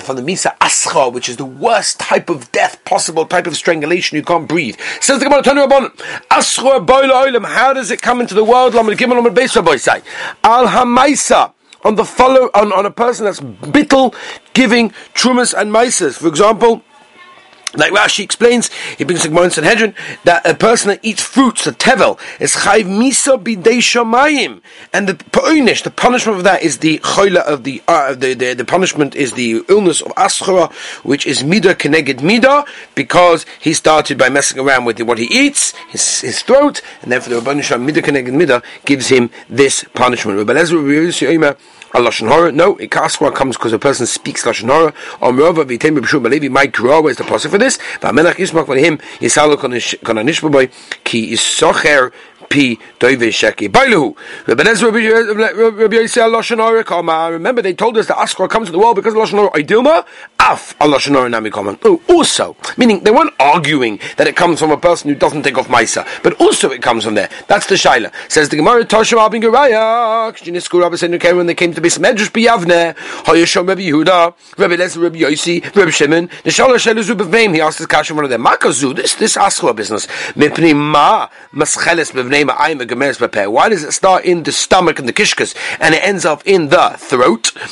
from 0.04 0.16
the 0.16 0.22
Misa 0.22 0.56
Aschara, 0.60 1.12
which 1.12 1.28
is 1.28 1.38
the 1.38 1.46
worst 1.46 2.00
type 2.00 2.30
of 2.30 2.52
death 2.52 2.86
possible, 2.86 3.26
type 3.26 3.48
of 3.48 3.56
strangulation, 3.56 4.16
you 4.16 4.24
can't 4.24 4.48
breathe. 4.48 4.78
Says 5.00 5.18
the 5.18 5.26
Gemara, 5.26 5.42
Aschara 6.30 7.46
how 7.48 7.74
does 7.74 7.90
it 7.90 8.04
come 8.04 8.22
into 8.22 8.36
the 8.36 8.44
world? 8.44 8.74
Lamagim 8.74 9.12
on 9.12 9.34
base, 9.34 9.58
say 9.78 10.02
Al 10.44 10.68
Hamaisa 10.68 11.54
on 11.84 11.96
the 11.96 12.06
follow 12.06 12.50
on, 12.54 12.72
on 12.72 12.86
a 12.86 12.92
person 12.92 13.26
that's 13.26 13.40
bittel 13.40 14.16
giving 14.54 14.92
trumas 15.14 15.54
and 15.54 15.72
maisas. 15.72 16.18
For 16.18 16.28
example, 16.28 16.84
Like 17.76 17.94
Rashi 17.94 18.22
explains, 18.22 18.70
he 18.98 19.06
brings 19.06 19.26
Gemara 19.26 19.46
in 19.46 19.52
Sanhedrin 19.52 19.96
that 20.26 20.46
a 20.46 20.54
person 20.54 20.90
that 20.90 21.00
eats 21.04 21.24
fruits, 21.24 21.66
a 21.68 21.72
tevel, 21.72 22.20
is 22.42 22.52
chayv 22.52 22.84
misa 22.84 23.42
bidei 23.42 23.78
shamayim, 23.78 24.62
and 24.92 25.08
the 25.08 25.14
pa'unish, 25.14 25.84
the 25.84 25.92
punishment 25.92 26.38
of 26.38 26.44
that 26.44 26.64
is 26.64 26.80
the 26.80 26.98
choila 27.00 27.38
of 27.38 27.64
the, 27.64 27.82
uh, 27.88 28.14
the, 28.14 28.34
the 28.34 28.54
the 28.56 28.66
punishment 28.66 29.16
is 29.16 29.32
the 29.34 29.64
illness 29.70 30.02
of 30.02 30.12
aschara, 30.16 30.70
which 31.06 31.26
is 31.26 31.46
mida 31.46 31.74
keneged 31.74 32.22
mida, 32.22 32.66
because 32.94 33.46
he 33.62 33.72
started 33.74 34.18
by 34.18 34.28
messing 34.28 34.60
around 34.60 34.84
with 34.84 35.00
what 35.02 35.18
he 35.18 35.26
eats, 35.26 35.74
his, 35.90 36.20
his 36.20 36.42
throat, 36.42 36.82
and 37.02 37.12
therefore 37.12 37.36
the 37.36 37.40
Rabban 37.40 37.64
Shalom 37.64 37.86
mida 37.86 38.02
keneged 38.02 38.34
mida 38.34 38.62
gives 38.84 39.08
him 39.08 39.30
this 39.48 39.86
punishment. 39.94 40.38
Rabbi 40.38 40.54
Lezer, 40.54 41.58
a 41.94 42.00
lashon 42.00 42.28
hara. 42.28 42.52
No, 42.52 42.74
a 42.80 42.88
kasra 42.88 43.34
comes 43.34 43.58
because 43.58 43.74
a 43.74 43.80
person 43.80 44.06
speaks 44.06 44.44
lashon 44.44 44.70
hara. 44.70 44.94
Or 45.22 45.32
merova 45.32 45.66
v'yitem 45.66 45.98
b'b'shur 45.98 46.26
b'levi 46.26 46.50
might 46.50 46.72
grow. 46.72 47.02
Where's 47.02 47.18
the 47.18 47.24
possible 47.24 47.54
for 47.54 47.58
this? 47.58 47.78
V'amelach 48.00 48.36
yismach 48.36 48.66
v'lehim 48.66 49.00
yisalo 49.20 49.58
kon 49.58 49.72
anishbaboy 49.72 50.72
ki 51.04 51.34
yisocher 51.34 52.12
pi 52.52 52.78
doive 53.00 53.30
sheki 53.32 53.70
bailu. 53.70 54.16
Remember, 57.32 57.62
they 57.62 57.74
told 57.74 57.98
us 57.98 58.08
the 58.08 58.14
askar 58.14 58.50
comes 58.50 58.68
to 58.68 58.72
the 58.72 58.80
world 58.80 58.96
because 58.96 59.14
of 59.14 59.20
lashon 59.20 59.38
hara. 59.38 59.50
Idilma 59.52 60.06
af 60.40 60.78
lashon 60.80 61.16
hara. 61.16 61.78
Oh, 61.86 62.02
also, 62.10 62.56
meaning 62.78 63.04
they 63.04 63.12
weren't 63.12 63.34
arguing 63.40 64.00
that 64.18 64.28
it 64.28 64.36
comes 64.36 64.60
from 64.60 64.72
a 64.72 64.78
person 64.78 65.10
who 65.10 65.16
doesn't 65.16 65.44
take 65.44 65.58
off 65.58 65.68
ma'isa, 65.68 66.06
but 66.24 66.40
also 66.42 66.70
it 66.70 66.82
comes 66.82 67.06
from 67.06 67.16
there. 67.16 67.30
That's 67.48 67.68
the 67.68 67.76
shaila. 67.76 68.12
Says 68.28 68.50
the 68.50 68.58
Gemara 68.58 68.84
Toshim 68.84 69.18
Abin 69.18 69.42
Geraya. 69.42 70.32
Kjinisku 70.34 70.82
Rabbi 70.82 70.96
Senu 70.96 71.38
when 71.38 71.46
they 71.46 71.56
came 71.56 71.74
to 71.74 71.82
Bis 71.82 71.98
Medrash 71.98 72.30
Biyavne. 72.32 72.96
Hoyashom 73.24 73.68
Rabbi 73.68 73.82
Yehuda, 73.82 74.34
Rabbi 74.58 74.76
Lezer, 74.76 75.02
Rabbi 75.04 75.20
Yosi, 75.20 75.64
Rabbi 75.76 75.92
Shimon. 75.92 76.30
The 76.44 76.50
Shala 76.50 76.76
Shelu 76.76 77.04
Bevneim. 77.16 77.54
He 77.54 77.62
asked 77.62 77.78
this 77.78 77.88
question 77.88 78.16
one 78.16 78.26
of 78.26 78.32
them. 78.32 78.44
Makazu. 78.44 78.94
This 78.96 79.16
this 79.16 79.38
askwa 79.38 79.74
business. 79.76 80.08
Mipni 80.36 80.76
Ma 80.76 81.30
Mascheles 81.54 82.12
Bevneim. 82.12 82.41
Why 82.48 83.70
does 83.70 83.84
it 83.84 83.92
start 83.92 84.26
in 84.26 84.44
the 84.44 84.52
stomach 84.52 85.00
and 85.00 85.08
the 85.08 85.14
kishkas 85.14 85.56
and 85.80 85.96
it 85.96 86.04
ends 86.04 86.26
up 86.26 86.44
in 86.46 86.70
the 86.70 86.96
throat? 86.98 87.52
Uh, 87.56 87.64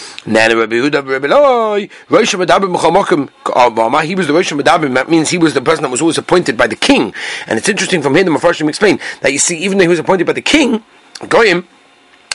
he 4.01 4.15
was 4.15 4.27
the 4.27 4.33
Rosh 4.33 4.51
Madabim. 4.53 4.93
That 4.93 5.09
means 5.09 5.29
he 5.29 5.37
was 5.37 5.53
the 5.53 5.61
person 5.61 5.83
that 5.83 5.89
was 5.89 6.01
always 6.01 6.17
appointed 6.17 6.57
by 6.57 6.67
the 6.67 6.75
king. 6.75 7.13
And 7.47 7.57
it's 7.57 7.69
interesting 7.69 8.01
from 8.01 8.15
here 8.15 8.23
the 8.23 8.31
Mepharshim 8.31 8.67
explain 8.69 8.99
that 9.21 9.31
you 9.31 9.39
see, 9.39 9.57
even 9.57 9.77
though 9.77 9.83
he 9.83 9.89
was 9.89 9.99
appointed 9.99 10.27
by 10.27 10.33
the 10.33 10.41
king, 10.41 10.83
Goyim, 11.27 11.67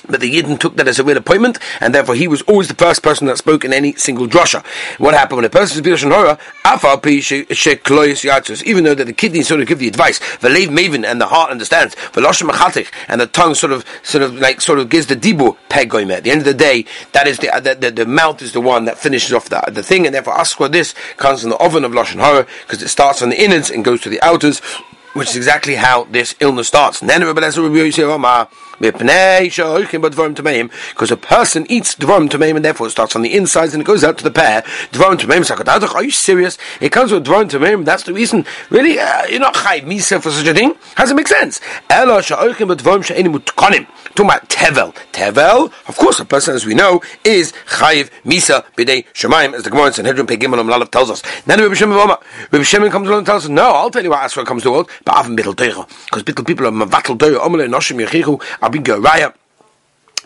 but 0.08 0.20
the 0.20 0.32
Yidden 0.32 0.58
took 0.58 0.76
that 0.76 0.88
as 0.88 0.98
a 0.98 1.04
real 1.04 1.16
appointment, 1.16 1.58
and 1.80 1.94
therefore 1.94 2.14
he 2.14 2.28
was 2.28 2.42
always 2.42 2.68
the 2.68 2.74
first 2.74 3.02
person 3.02 3.26
that 3.26 3.38
spoke 3.38 3.64
in 3.64 3.72
any 3.72 3.94
single 3.94 4.26
drasha. 4.26 4.64
What 4.98 5.14
happened 5.14 5.36
when 5.36 5.44
a 5.44 5.50
person 5.50 5.78
is 5.78 5.86
Bidashon 5.86 6.12
Hora? 6.12 6.38
Even 8.66 8.84
though 8.84 8.94
that 8.94 9.04
the 9.04 9.12
kidneys 9.12 9.48
sort 9.48 9.60
of 9.60 9.66
give 9.66 9.78
the 9.78 9.88
advice, 9.88 10.20
the 10.38 10.48
lave 10.48 10.68
maven 10.68 11.04
and 11.04 11.20
the 11.20 11.26
heart 11.26 11.50
understands, 11.50 11.94
the 12.12 12.88
and 13.08 13.20
the 13.20 13.26
tongue 13.26 13.54
sort 13.54 13.72
of, 13.72 13.84
sort 14.02 14.22
of 14.22 14.34
like, 14.34 14.60
sort 14.60 14.78
of 14.78 14.88
gives 14.88 15.06
the 15.06 15.16
dibu 15.16 15.56
pegoime. 15.68 16.10
At 16.10 16.24
the 16.24 16.30
end 16.30 16.40
of 16.40 16.46
the 16.46 16.54
day, 16.54 16.84
that 17.12 17.26
is 17.26 17.38
the, 17.38 17.54
uh, 17.54 17.60
the, 17.60 17.74
the, 17.74 17.90
the, 17.90 18.06
mouth 18.06 18.42
is 18.42 18.52
the 18.52 18.60
one 18.60 18.84
that 18.84 18.98
finishes 18.98 19.32
off 19.32 19.48
the, 19.48 19.62
the 19.68 19.82
thing, 19.82 20.06
and 20.06 20.14
therefore 20.14 20.34
askwa 20.34 20.70
this 20.70 20.94
comes 21.16 21.40
from 21.40 21.50
the 21.50 21.56
oven 21.56 21.84
of 21.84 21.92
Lashon 21.92 22.20
Hora, 22.20 22.46
because 22.62 22.82
it 22.82 22.88
starts 22.88 23.22
on 23.22 23.30
the 23.30 23.42
innards 23.42 23.70
and 23.70 23.84
goes 23.84 24.00
to 24.02 24.08
the 24.08 24.20
outers, 24.22 24.60
which 25.14 25.30
is 25.30 25.36
exactly 25.36 25.76
how 25.76 26.04
this 26.04 26.34
illness 26.40 26.68
starts. 26.68 27.00
And 27.00 27.08
then 27.08 27.22
because 28.80 29.10
a 31.10 31.16
person 31.16 31.66
eats 31.68 31.94
dvarim 31.94 32.28
tameim 32.28 32.56
and 32.56 32.64
therefore 32.64 32.86
it 32.86 32.90
starts 32.90 33.16
on 33.16 33.22
the 33.22 33.34
insides 33.34 33.74
and 33.74 33.80
it 33.80 33.84
goes 33.84 34.04
out 34.04 34.18
to 34.18 34.24
the 34.24 34.30
pair. 34.30 34.62
Dvarim 34.92 35.16
tameim 35.16 35.94
Are 35.94 36.02
you 36.02 36.10
serious? 36.10 36.58
It 36.80 36.90
comes 36.90 37.12
with 37.12 37.26
dvarim 37.26 37.50
tameim. 37.50 37.84
That's 37.84 38.04
the 38.04 38.12
reason. 38.12 38.44
Really, 38.70 38.98
uh, 38.98 39.26
you're 39.26 39.40
not 39.40 39.54
chayv 39.54 39.84
misa 39.84 40.22
for 40.22 40.30
such 40.30 40.46
a 40.46 40.54
thing. 40.54 40.74
How 40.94 41.04
does 41.04 41.12
it 41.12 41.14
make 41.14 41.28
sense? 41.28 41.60
Talking 44.14 44.26
about 44.26 44.48
tevel. 44.48 44.94
Tevel, 45.12 45.72
of 45.88 45.96
course, 45.96 46.20
a 46.20 46.24
person, 46.24 46.54
as 46.54 46.64
we 46.64 46.74
know, 46.74 47.02
is 47.24 47.52
chayiv 47.66 48.10
misa 48.24 48.64
b'dei 48.76 49.04
shemaim, 49.12 49.54
as 49.54 49.64
the 49.64 49.70
Gemara 49.70 49.88
in 49.88 49.92
Sanhedrin 49.92 50.26
Pei 50.26 50.36
Gimel 50.36 50.64
Lalav 50.64 50.90
tells 50.90 51.10
us. 51.10 51.22
Then 51.46 51.60
Rabbi 51.60 51.74
Shimon 51.74 51.96
Rabbi 51.96 52.62
Shimon 52.62 52.90
comes 52.90 53.08
along 53.08 53.18
and 53.18 53.26
tells 53.26 53.44
us, 53.44 53.50
no, 53.50 53.72
I'll 53.72 53.90
tell 53.90 54.02
you 54.02 54.10
why 54.10 54.24
Asra 54.24 54.44
comes 54.44 54.62
to 54.62 54.68
the 54.68 54.72
world, 54.72 54.90
but 55.04 55.14
Avim 55.14 55.36
Bittel 55.36 55.54
Teira. 55.54 55.86
Because 56.06 56.22
Bittel 56.22 56.46
people 56.46 56.66
are 56.66 56.70
Mavatel 56.70 57.18
Teira, 57.18 57.38
Omele 57.38 57.68
Noshim 57.68 58.04
Yechichu, 58.04 58.42
Abin 58.64 58.82
Geraya 58.82 59.32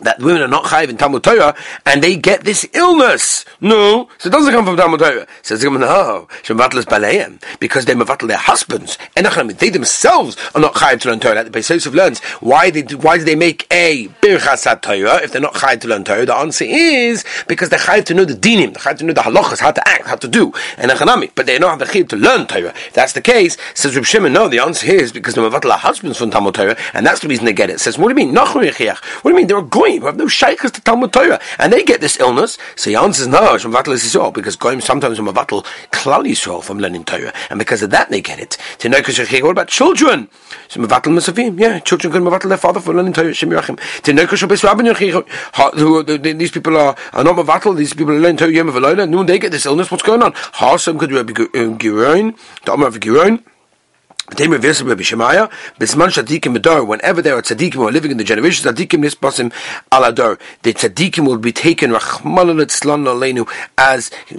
that 0.01 0.19
women 0.21 0.43
are 0.43 0.49
not 0.49 0.65
chayiv 0.65 0.89
in 0.89 0.97
Talmud 0.97 1.23
Torah, 1.23 1.55
and 1.87 2.03
they 2.03 2.17
get 2.17 2.45
this 2.45 2.67
illness. 2.73 3.45
No, 3.61 4.09
so 4.19 4.29
it 4.29 4.33
doesn't 4.33 4.53
come 4.53 4.65
from 4.65 4.77
Talmud 4.77 5.01
Torah. 5.01 5.27
Says 5.43 5.63
the 5.63 5.71
no, 5.71 6.29
shemavatlas 6.43 6.85
baleim 6.85 7.43
because 7.61 7.85
they 7.85 7.95
mavatl 7.95 8.29
their 8.29 8.37
husbands, 8.37 8.99
and 9.17 9.27
they 9.27 9.71
themselves 9.71 10.37
are 10.55 10.61
not 10.61 10.75
chayiv 10.75 11.01
to 11.01 11.09
learn 11.11 11.21
Torah. 11.21 11.45
The 11.45 11.51
Pesosov 11.51 11.95
learns 11.95 12.21
why 12.41 12.71
they 12.71 12.83
why 12.83 13.19
do 13.19 13.25
they 13.25 13.35
make 13.35 13.67
a 13.71 14.09
birchasat 14.23 14.83
Torah 14.83 15.23
if 15.23 15.33
they're 15.33 15.41
not 15.41 15.55
chayiv 15.55 15.81
to 15.81 15.89
learn 15.89 16.05
Torah? 16.05 16.27
The 16.27 16.35
answer 16.35 16.65
is 16.65 17.25
because 17.47 17.69
they're 17.69 17.79
chayiv 17.79 18.05
to 18.07 18.15
know 18.15 18.25
the 18.25 18.35
dinim, 18.35 18.75
they're 18.75 18.93
chayiv 18.93 18.99
to 18.99 19.05
know 19.05 19.13
the 19.13 19.23
halachas, 19.23 19.61
how 19.61 19.71
to 19.71 19.89
act, 19.89 20.07
how 20.07 20.17
to 20.17 20.29
do, 20.29 20.53
and 20.77 20.89
but 21.35 21.47
they 21.47 21.59
don't 21.59 21.71
have 21.71 21.79
the 21.79 21.85
chayiv 21.85 22.09
to 22.09 22.17
learn 22.17 22.47
Torah. 22.47 22.75
If 22.87 22.93
that's 22.95 23.13
the 23.13 23.21
case, 23.21 23.57
says 23.75 23.95
Reb 23.95 24.05
Shimon, 24.05 24.33
no, 24.33 24.49
the 24.49 24.59
answer 24.59 24.91
is 24.91 25.13
because 25.13 25.35
they 25.35 25.43
mavatl 25.43 25.63
their 25.63 25.79
husbands 25.79 26.19
from 26.19 26.31
Talmud 26.31 26.55
Torah, 26.55 26.77
and 26.93 27.07
that's 27.07 27.21
the 27.21 27.29
reason 27.29 27.45
they 27.45 27.53
get 27.53 27.71
it. 27.71 27.81
Says, 27.81 27.99
what 27.99 28.15
do 28.15 28.21
you 28.21 28.27
mean? 28.27 28.35
What 28.35 28.63
do 28.63 29.29
you 29.29 29.35
mean? 29.35 29.47
They're 29.47 29.63
going 29.63 29.88
goyim 29.89 30.01
who 30.01 30.07
have 30.07 30.17
no 30.17 30.29
shaykhs 30.29 30.71
to 30.71 30.81
Talmud 30.81 31.13
Torah, 31.13 31.41
and 31.59 31.73
they 31.73 31.83
get 31.83 32.01
this 32.01 32.19
illness. 32.21 32.59
So 32.77 32.91
he 32.91 32.97
answers, 32.97 33.27
no, 33.27 33.57
Shem 33.59 33.73
Vatal 33.73 33.93
is 33.93 34.03
Yisrael, 34.03 34.33
because 34.33 34.57
goyim 34.57 34.81
sometimes 34.81 35.17
from 35.17 35.29
a 35.29 35.33
Vatal 35.33 35.65
Klal 35.91 36.25
Yisrael 36.25 36.63
from 36.63 36.79
learning 36.79 37.05
Torah, 37.05 37.33
and 37.51 37.59
because 37.59 37.83
of 37.83 37.91
that 37.91 38.11
they 38.11 38.21
get 38.21 38.39
it. 38.39 38.57
To 38.79 38.89
no 38.89 39.03
cash, 39.03 39.19
what 39.19 39.51
about 39.51 39.69
children? 39.69 40.29
So 40.69 40.81
Vatal 40.81 41.13
Masavim, 41.13 41.59
yeah, 41.59 41.79
children 41.81 42.13
can 42.13 42.23
Vatal 42.25 42.49
their 42.49 42.59
father 42.59 42.81
for 42.81 42.95
learning 42.95 43.15
Torah, 43.15 43.35
Shem 43.35 43.51
Yerachim. 43.51 43.79
These 46.39 46.51
people 46.51 46.77
are, 46.77 46.97
are 47.13 47.25
not 47.25 47.37
Vatal, 47.37 47.77
these 47.77 47.95
people 47.95 48.13
are 48.15 48.21
learning 48.21 48.37
Torah 48.37 48.53
Yom 48.53 48.69
V'Loila, 48.69 49.09
noon 49.09 49.27
they 49.27 49.39
get 49.39 49.53
this 49.53 49.67
illness, 49.67 49.91
what's 49.91 50.03
going 50.03 50.23
on? 50.23 50.33
Hasam 50.33 50.99
could 50.99 51.11
be 51.11 51.17
Giroin, 51.17 52.37
the 52.65 52.73
Omer 52.73 52.87
of 52.87 53.01
Whenever 54.31 54.59
there 54.59 54.71
are 54.71 54.77
tzaddikim 57.43 57.75
who 57.75 57.89
are 57.89 57.93
living 57.93 58.11
in 58.11 58.19
the 58.19 58.25
generation 58.25 58.71
tzaddikim 58.71 59.03
nisbasim 59.03 59.51
alador, 59.91 60.39
the 60.63 60.75
tzaddikim 60.75 61.27
will 61.27 61.39
be 61.39 61.51
taken 61.51 61.95
as 61.95 62.03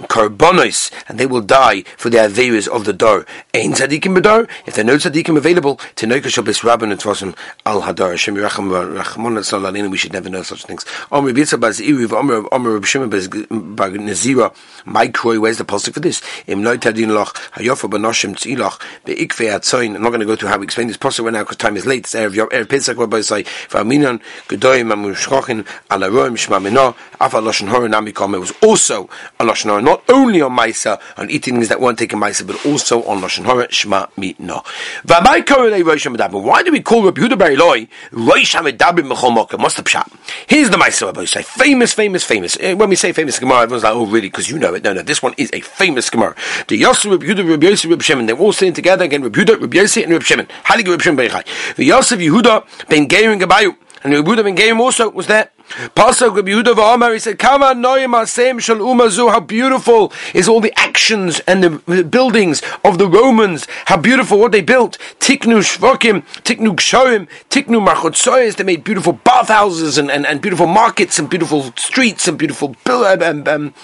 karbonos, 0.08 0.92
and 1.08 1.18
they 1.18 1.26
will 1.26 1.40
die 1.40 1.82
for 1.96 2.08
the 2.08 2.18
averis 2.18 2.68
of 2.68 2.84
the 2.84 2.92
dor. 2.92 3.26
Ein 3.52 3.72
tzaddikim 3.72 4.16
bedor, 4.16 4.48
if 4.64 4.74
there 4.74 4.84
are 4.84 4.86
no 4.86 4.94
tzaddikim 4.94 5.36
available, 5.36 5.76
tenoika 5.96 6.28
shal 6.28 6.44
bisrabin 6.44 6.94
etvasim 6.94 7.34
al 7.66 7.82
hadar. 7.82 8.12
Hashem 8.12 8.36
yiracham 8.36 8.70
rachmon 8.96 9.38
etzlan 9.38 9.90
we 9.90 9.96
should 9.98 10.12
never 10.12 10.28
know 10.28 10.44
such 10.44 10.64
things. 10.66 10.84
Omer 11.10 11.32
bitza 11.32 11.58
baz 11.58 11.80
iriv, 11.80 12.12
Omer 12.12 12.70
Reb 12.70 12.84
Shimon 12.84 13.10
baz 13.10 13.26
nezira. 13.26 14.54
My 14.84 15.08
kroy, 15.08 15.40
where's 15.40 15.58
the 15.58 15.64
pulse 15.64 15.88
for 15.88 15.98
this? 15.98 16.22
Im 16.46 16.62
noy 16.62 16.76
tadin 16.76 17.08
loch 17.12 17.34
hayofa 17.54 17.90
banoshim 17.90 18.34
tzilach 18.36 18.78
beikve 19.04 19.50
atzon 19.80 19.96
I'm 19.96 20.02
not 20.02 20.10
going 20.10 20.20
to 20.20 20.26
go 20.26 20.36
through 20.36 20.48
how 20.48 20.58
we 20.58 20.64
explain 20.64 20.88
this 20.88 20.96
possible 20.96 21.30
now 21.30 21.40
because 21.40 21.56
time 21.56 21.76
is 21.76 21.86
late. 21.86 22.00
It's 22.00 22.14
Erev 22.14 22.34
Yom 22.34 22.48
Erev 22.48 22.68
Pesach 22.68 22.96
Rabbi 22.96 23.20
say 23.20 23.44
V'aminon 23.44 24.20
Gedoyim 24.48 24.92
Amushchochin 24.92 25.66
Ala 25.90 26.08
Roim 26.08 26.32
Shma 26.32 26.62
Mino 26.62 26.94
Afa 27.20 27.38
Lashon 27.38 27.68
Hora 27.68 27.88
Namikom. 27.88 28.34
It 28.34 28.38
was 28.38 28.52
also 28.62 29.08
a 29.38 29.44
Lashon 29.44 29.70
Hora, 29.70 29.82
not 29.82 30.02
only 30.08 30.40
on 30.40 30.56
Maisa 30.56 31.00
on 31.16 31.30
eating 31.30 31.54
things 31.54 31.68
that 31.68 31.80
weren't 31.80 31.98
taken 31.98 32.18
Maisa, 32.18 32.46
but 32.46 32.64
also 32.66 33.02
on 33.04 33.20
Lashon 33.20 33.44
Hora 33.44 33.68
Shma 33.68 34.08
Mino. 34.16 34.62
V'amai 35.06 35.44
Korelei 35.44 35.84
Rosh 35.84 36.06
Hamadabim. 36.06 36.42
Why 36.42 36.62
do 36.62 36.72
we 36.72 36.80
call 36.80 37.04
Rabbi 37.04 37.20
Yehuda 37.20 37.38
Bar 37.38 37.50
Eloi 37.52 37.88
Rosh 38.12 38.54
Hamadabim 38.54 39.12
Mechol 39.12 39.36
Mokem? 39.36 39.62
What's 39.62 39.76
the 39.76 39.82
pshat? 39.82 40.10
Here's 40.46 40.70
the 40.70 40.76
Maisa 40.76 41.06
Rabbi 41.06 41.24
say 41.24 41.42
famous, 41.42 41.92
famous, 41.92 42.24
famous. 42.24 42.56
Eh, 42.60 42.74
when 42.74 42.88
we 42.88 42.96
say 42.96 43.12
famous 43.12 43.38
Gemara, 43.38 43.62
everyone's 43.62 43.84
like, 43.84 43.94
oh 43.94 44.06
really? 44.06 44.28
Because 44.28 44.50
you 44.50 44.58
know 44.58 44.74
it. 44.74 44.82
No, 44.82 44.92
no. 44.92 45.02
This 45.02 45.22
one 45.22 45.34
is 45.36 45.50
a 45.52 45.60
famous 45.60 46.10
Gemara. 46.10 46.34
The 46.68 46.76
Yosef 46.76 47.10
Rabbi 47.10 47.26
Yehuda 47.26 47.48
Rabbi 47.48 47.66
Yosef 47.66 47.90
Rabbi 47.90 48.02
Shimon. 48.02 48.26
They're 48.26 48.36
all 48.36 48.52
sitting 48.52 48.74
together 48.74 49.04
again. 49.04 49.22
Rabbi 49.22 49.40
Yehuda 49.40 49.60
Rabbi 49.70 49.84
Yossi 49.84 50.02
and 50.02 50.12
Reb 50.12 50.22
Shimon. 50.22 50.48
Halig 50.64 50.88
Reb 50.88 51.00
Shimon 51.00 51.24
Beichai. 51.24 51.76
The 51.76 51.84
Yosef 51.84 52.18
Yehuda 52.18 52.88
ben 52.88 53.06
Geir 53.06 53.30
and 53.30 53.40
Gabayu. 53.40 53.76
And 54.02 54.12
Reb 54.12 54.24
Yehuda 54.24 54.42
ben 54.42 54.56
Geir 54.56 54.76
also 54.76 55.08
was 55.10 55.28
there. 55.28 55.50
Pasuk 55.94 56.34
Reb 56.34 56.46
Yehuda 56.46 56.74
v'Amar, 56.74 57.12
he 57.12 57.20
said, 57.20 57.38
Kama 57.38 57.66
noyim 57.66 58.20
asem 58.20 58.58
shal 58.58 58.78
umazu, 58.78 59.30
how 59.30 59.38
beautiful 59.38 60.12
is 60.34 60.48
all 60.48 60.60
the 60.60 60.72
actions 60.76 61.38
and 61.46 61.62
the 61.62 62.02
buildings 62.02 62.62
of 62.84 62.98
the 62.98 63.06
Romans, 63.06 63.68
how 63.84 63.96
beautiful 63.96 64.40
what 64.40 64.50
they 64.50 64.62
built. 64.62 64.98
Tiknu 65.20 65.60
shvokim, 65.62 66.24
tiknu 66.42 66.74
gshoim, 66.74 67.28
tiknu 67.48 67.86
marchotsoyes, 67.86 68.56
they 68.56 68.64
made 68.64 68.82
beautiful 68.82 69.12
bathhouses 69.12 69.96
and, 69.96 70.10
and, 70.10 70.26
and 70.26 70.42
beautiful 70.42 70.66
markets 70.66 71.20
and 71.20 71.30
beautiful 71.30 71.72
streets 71.76 72.26
and 72.26 72.36
beautiful 72.36 72.74
um, 72.86 73.46
um, 73.46 73.74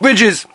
bridges. 0.00 0.46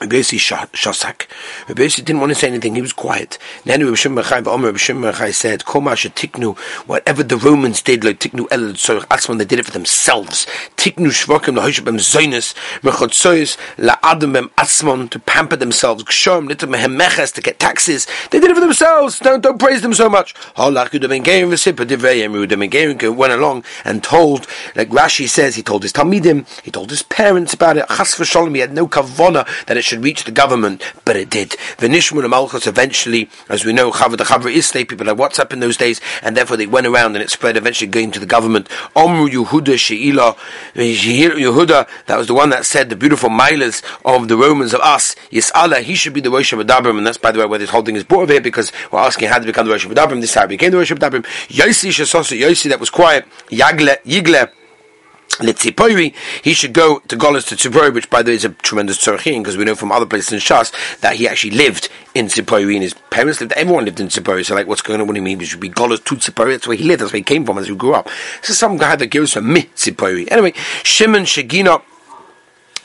Rabbi 0.00 0.16
Shasak. 0.16 1.26
Rabbi 1.68 1.86
didn't 1.88 2.20
want 2.20 2.30
to 2.30 2.34
say 2.34 2.48
anything. 2.48 2.74
He 2.74 2.82
was 2.82 2.92
quiet. 2.92 3.38
Then 3.64 3.82
Rabbi 3.84 3.94
Shimon 3.96 5.14
Chai 5.14 5.30
said, 5.30 5.64
"Koma 5.64 5.92
tiknu, 5.92 6.56
whatever 6.86 7.22
the 7.22 7.36
Romans 7.38 7.80
did, 7.80 8.04
like 8.04 8.20
tiknu 8.20 8.46
el 8.50 8.74
tzorich 8.74 9.06
atzman, 9.06 9.38
they 9.38 9.46
did 9.46 9.58
it 9.58 9.64
for 9.64 9.72
themselves. 9.72 10.46
Tiknu 10.76 11.08
shvokim 11.08 11.56
lahoshabem 11.56 11.98
zoinus 11.98 12.54
mechotzoyis 12.82 13.56
laadam 13.78 14.34
bem 14.34 14.50
atzman 14.58 15.08
to 15.08 15.18
pamper 15.18 15.56
themselves. 15.56 16.04
Gshom 16.04 16.48
litam 16.50 16.74
mehem 16.74 16.94
meches 17.00 17.32
to 17.32 17.40
get 17.40 17.58
taxes. 17.58 18.06
They 18.30 18.40
did 18.40 18.50
it 18.50 18.54
for 18.54 18.60
themselves. 18.60 19.18
Don't 19.20 19.42
don't 19.42 19.58
praise 19.58 19.80
them 19.80 19.94
so 19.94 20.10
much. 20.10 20.34
Ben 20.56 20.74
gerim 22.70 23.16
went 23.16 23.32
along 23.32 23.64
and 23.84 24.02
told, 24.02 24.46
like 24.74 24.90
Rashi 24.90 25.28
says, 25.28 25.54
he 25.54 25.62
told 25.62 25.82
his 25.82 25.92
talmidim, 25.92 26.46
he 26.62 26.70
told 26.70 26.90
his 26.90 27.02
parents 27.02 27.54
about 27.54 27.76
it. 27.76 27.86
Chas 27.88 28.14
v'sholem, 28.14 28.54
he 28.54 28.60
had 28.60 28.72
no 28.72 28.86
kavona 28.86 29.46
that 29.66 29.76
it 29.76 29.85
should 29.86 30.02
reach 30.02 30.24
the 30.24 30.30
government, 30.30 30.82
but 31.04 31.16
it 31.16 31.30
did. 31.30 31.50
Venishmun 31.78 32.28
Malchus 32.28 32.66
eventually, 32.66 33.30
as 33.48 33.64
we 33.64 33.72
know, 33.72 33.90
Chavah 33.90 34.18
the 34.18 34.24
Chavra 34.24 34.54
Islay, 34.54 34.84
people 34.84 35.06
had 35.06 35.16
WhatsApp 35.16 35.52
in 35.52 35.60
those 35.60 35.76
days, 35.76 36.00
and 36.22 36.36
therefore 36.36 36.56
they 36.56 36.66
went 36.66 36.86
around 36.86 37.14
and 37.14 37.22
it 37.22 37.30
spread, 37.30 37.56
eventually 37.56 37.88
going 37.88 38.10
to 38.10 38.20
the 38.20 38.26
government. 38.26 38.68
Omru 38.94 39.28
Yehuda 39.28 39.78
Sheila, 39.78 40.34
Yehuda, 40.74 41.88
that 42.06 42.18
was 42.18 42.26
the 42.26 42.34
one 42.34 42.50
that 42.50 42.66
said 42.66 42.90
the 42.90 42.96
beautiful 42.96 43.30
milas 43.30 43.82
of 44.04 44.28
the 44.28 44.36
Romans 44.36 44.74
of 44.74 44.80
us, 44.80 45.14
Yis'ala, 45.30 45.80
he 45.82 45.94
should 45.94 46.12
be 46.12 46.20
the 46.20 46.30
Rosh 46.30 46.52
Hashanah, 46.52 46.98
and 46.98 47.06
that's 47.06 47.18
by 47.18 47.30
the 47.30 47.38
way 47.38 47.46
where 47.46 47.60
he's 47.60 47.70
holding 47.70 47.94
his 47.94 48.04
board 48.04 48.24
over 48.24 48.32
here, 48.32 48.40
because 48.40 48.72
we're 48.90 48.98
asking 48.98 49.28
how 49.28 49.38
to 49.38 49.46
become 49.46 49.66
the 49.66 49.72
Rosh 49.72 49.86
Hashanah, 49.86 50.20
this 50.20 50.30
is 50.30 50.34
how 50.34 50.42
he 50.42 50.48
became 50.48 50.72
the 50.72 50.78
Rosh 50.78 50.92
Hashanah. 50.92 51.24
Yosi 51.48 51.90
Shasosa, 51.90 52.38
Yosi 52.38 52.68
that 52.70 52.80
was 52.80 52.90
quiet, 52.90 53.24
Yagle, 53.50 53.96
Yigle, 54.04 54.50
Litzipori, 55.38 56.14
he 56.42 56.54
should 56.54 56.72
go 56.72 57.00
to 57.00 57.16
Golis 57.16 57.46
to 57.48 57.56
Tzipori, 57.56 57.92
which 57.92 58.08
by 58.08 58.22
the 58.22 58.30
way 58.30 58.36
is 58.36 58.44
a 58.44 58.50
tremendous 58.50 58.96
tzorchin, 58.98 59.42
because 59.42 59.56
we 59.56 59.64
know 59.64 59.74
from 59.74 59.92
other 59.92 60.06
places 60.06 60.32
in 60.32 60.38
Shas 60.38 60.72
that 61.00 61.16
he 61.16 61.28
actually 61.28 61.50
lived 61.50 61.90
in 62.14 62.26
Tzipori, 62.26 62.72
and 62.72 62.82
his 62.82 62.94
parents 63.10 63.40
lived, 63.40 63.52
everyone 63.52 63.84
lived 63.84 64.00
in 64.00 64.08
Tzipori, 64.08 64.46
so 64.46 64.54
like, 64.54 64.66
what's 64.66 64.80
going 64.80 65.00
on, 65.00 65.14
you 65.14 65.20
mean? 65.20 65.38
He 65.38 65.46
should 65.46 65.60
be 65.60 65.68
Golis 65.68 66.02
to 66.04 66.16
Tzipori, 66.16 66.52
that's 66.52 66.66
where 66.66 66.76
he 66.76 66.84
lived, 66.84 67.02
that's 67.02 67.12
where 67.12 67.18
he 67.18 67.24
came 67.24 67.44
from, 67.44 67.58
as 67.58 67.68
he 67.68 67.74
grew 67.74 67.92
up. 67.92 68.08
So 68.42 68.54
some 68.54 68.78
guy 68.78 68.96
that 68.96 69.08
gives 69.08 69.34
from 69.34 69.52
Mi 69.52 69.64
Tzipori. 69.64 70.30
Anyway, 70.30 70.52
Shimon 70.82 71.24
Shagina, 71.24 71.82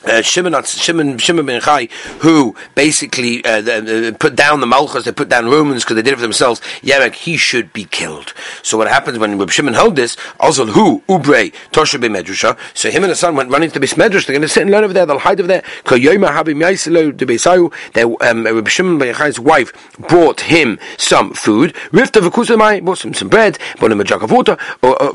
uh, 0.04 0.22
Shimon, 0.22 0.62
Shimon, 0.64 1.18
Shimon 1.18 1.46
ben 1.46 1.60
Chai, 1.60 1.88
who 2.20 2.54
basically 2.74 3.44
uh, 3.44 3.62
uh, 3.62 4.12
put 4.18 4.36
down 4.36 4.60
the 4.60 4.66
Malchus, 4.66 5.04
they 5.04 5.12
put 5.12 5.28
down 5.28 5.46
Romans 5.46 5.84
because 5.84 5.96
they 5.96 6.02
did 6.02 6.12
it 6.12 6.16
for 6.16 6.22
themselves. 6.22 6.60
Yerek, 6.82 7.14
he 7.14 7.36
should 7.36 7.72
be 7.72 7.84
killed. 7.84 8.34
So 8.62 8.76
what 8.78 8.88
happens 8.88 9.18
when 9.18 9.38
Reb 9.38 9.50
Shimon 9.50 9.74
held 9.74 9.96
this? 9.96 10.16
Also, 10.40 10.66
who 10.66 11.02
Ubre 11.08 11.52
Tosha 11.72 11.98
Medrusha. 12.00 12.58
So 12.74 12.90
him 12.90 13.04
and 13.04 13.10
his 13.10 13.18
son 13.20 13.36
went 13.36 13.50
running 13.50 13.70
to 13.70 13.80
Beis 13.80 13.94
Medrash. 13.94 14.26
They're 14.26 14.34
going 14.34 14.42
to 14.42 14.48
sit 14.48 14.62
and 14.62 14.70
learn 14.70 14.84
over 14.84 14.92
there. 14.92 15.06
They'll 15.06 15.18
hide 15.18 15.40
over 15.40 15.48
there. 15.48 15.62
Their 17.94 18.06
um, 18.22 18.44
Reb 18.44 18.68
Shimon 18.68 18.98
ben 18.98 19.14
Chai's 19.14 19.40
wife 19.40 19.72
brought 19.98 20.42
him 20.42 20.78
some 20.96 21.32
food. 21.34 21.74
Rifta 21.92 22.20
v'kusamai 22.20 22.84
brought 22.84 23.04
him 23.04 23.14
some 23.14 23.28
bread, 23.28 23.58
brought 23.78 23.92
him 23.92 24.00
a 24.00 24.04
jug 24.04 24.22
of 24.22 24.30
water, 24.30 24.56
or, 24.82 25.00
or 25.02 25.12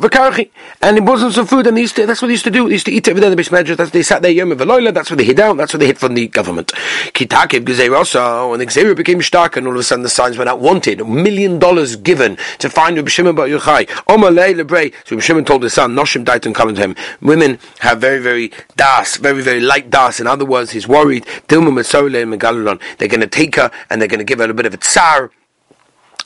and 0.81 0.97
he 0.97 1.01
brought 1.01 1.19
him 1.21 1.31
some 1.31 1.45
food. 1.45 1.67
And 1.67 1.77
he 1.77 1.83
used 1.83 1.95
to, 1.95 2.05
that's 2.05 2.21
what 2.21 2.29
he 2.29 2.33
used 2.33 2.45
to 2.45 2.51
do. 2.51 2.67
He 2.67 2.73
used 2.73 2.85
to 2.85 2.91
eat 2.91 3.07
over 3.07 3.19
there 3.19 3.31
in 3.31 3.37
the 3.37 3.43
Medrash. 3.43 3.77
That's, 3.77 3.91
they 3.91 4.03
sat 4.03 4.21
there 4.21 4.31
Yom 4.31 4.51
That's 4.85 5.09
what 5.09 5.17
they 5.17 5.23
hid 5.23 5.39
out, 5.39 5.57
that's 5.57 5.73
what 5.73 5.79
they 5.79 5.87
hid 5.87 5.97
from 5.97 6.13
the 6.13 6.27
government. 6.27 6.71
Kitakev 7.13 7.65
Gezerosa, 7.65 8.49
when 8.49 8.59
the 8.59 8.95
became 8.95 9.21
stark, 9.21 9.57
and 9.57 9.67
all 9.67 9.73
of 9.73 9.79
a 9.79 9.83
sudden 9.83 10.03
the 10.03 10.09
signs 10.09 10.37
went 10.37 10.49
out 10.49 10.59
wanted, 10.59 11.01
a 11.01 11.05
million 11.05 11.59
dollars 11.59 11.95
given 11.95 12.37
to 12.59 12.69
find 12.69 12.95
Rabbi 12.97 13.09
Shimon 13.09 13.35
Bar 13.35 13.47
Yochai. 13.47 13.87
Omalei 14.07 14.53
Lebrei. 14.59 14.93
So 15.05 15.15
Rabbi 15.15 15.21
Shimon 15.21 15.45
told 15.45 15.63
his 15.63 15.73
son, 15.73 15.95
Noshim 15.95 16.23
Daiton 16.23 16.53
coming 16.53 16.75
to 16.75 16.81
him. 16.81 16.95
Women 17.21 17.59
have 17.79 17.99
very, 17.99 18.19
very 18.19 18.51
das, 18.75 19.17
very, 19.17 19.41
very 19.41 19.59
light 19.59 19.89
das. 19.89 20.19
In 20.19 20.27
other 20.27 20.45
words, 20.45 20.71
he's 20.71 20.87
worried. 20.87 21.25
Dilma 21.47 21.71
Megalolon. 21.73 22.79
They're 22.97 23.07
going 23.07 23.21
to 23.21 23.27
take 23.27 23.55
her 23.55 23.71
and 23.89 23.99
they're 23.99 24.07
going 24.07 24.19
to 24.19 24.25
give 24.25 24.39
her 24.39 24.49
a 24.49 24.53
bit 24.53 24.65
of 24.65 24.73
a 24.73 24.77
tsar 24.77 25.31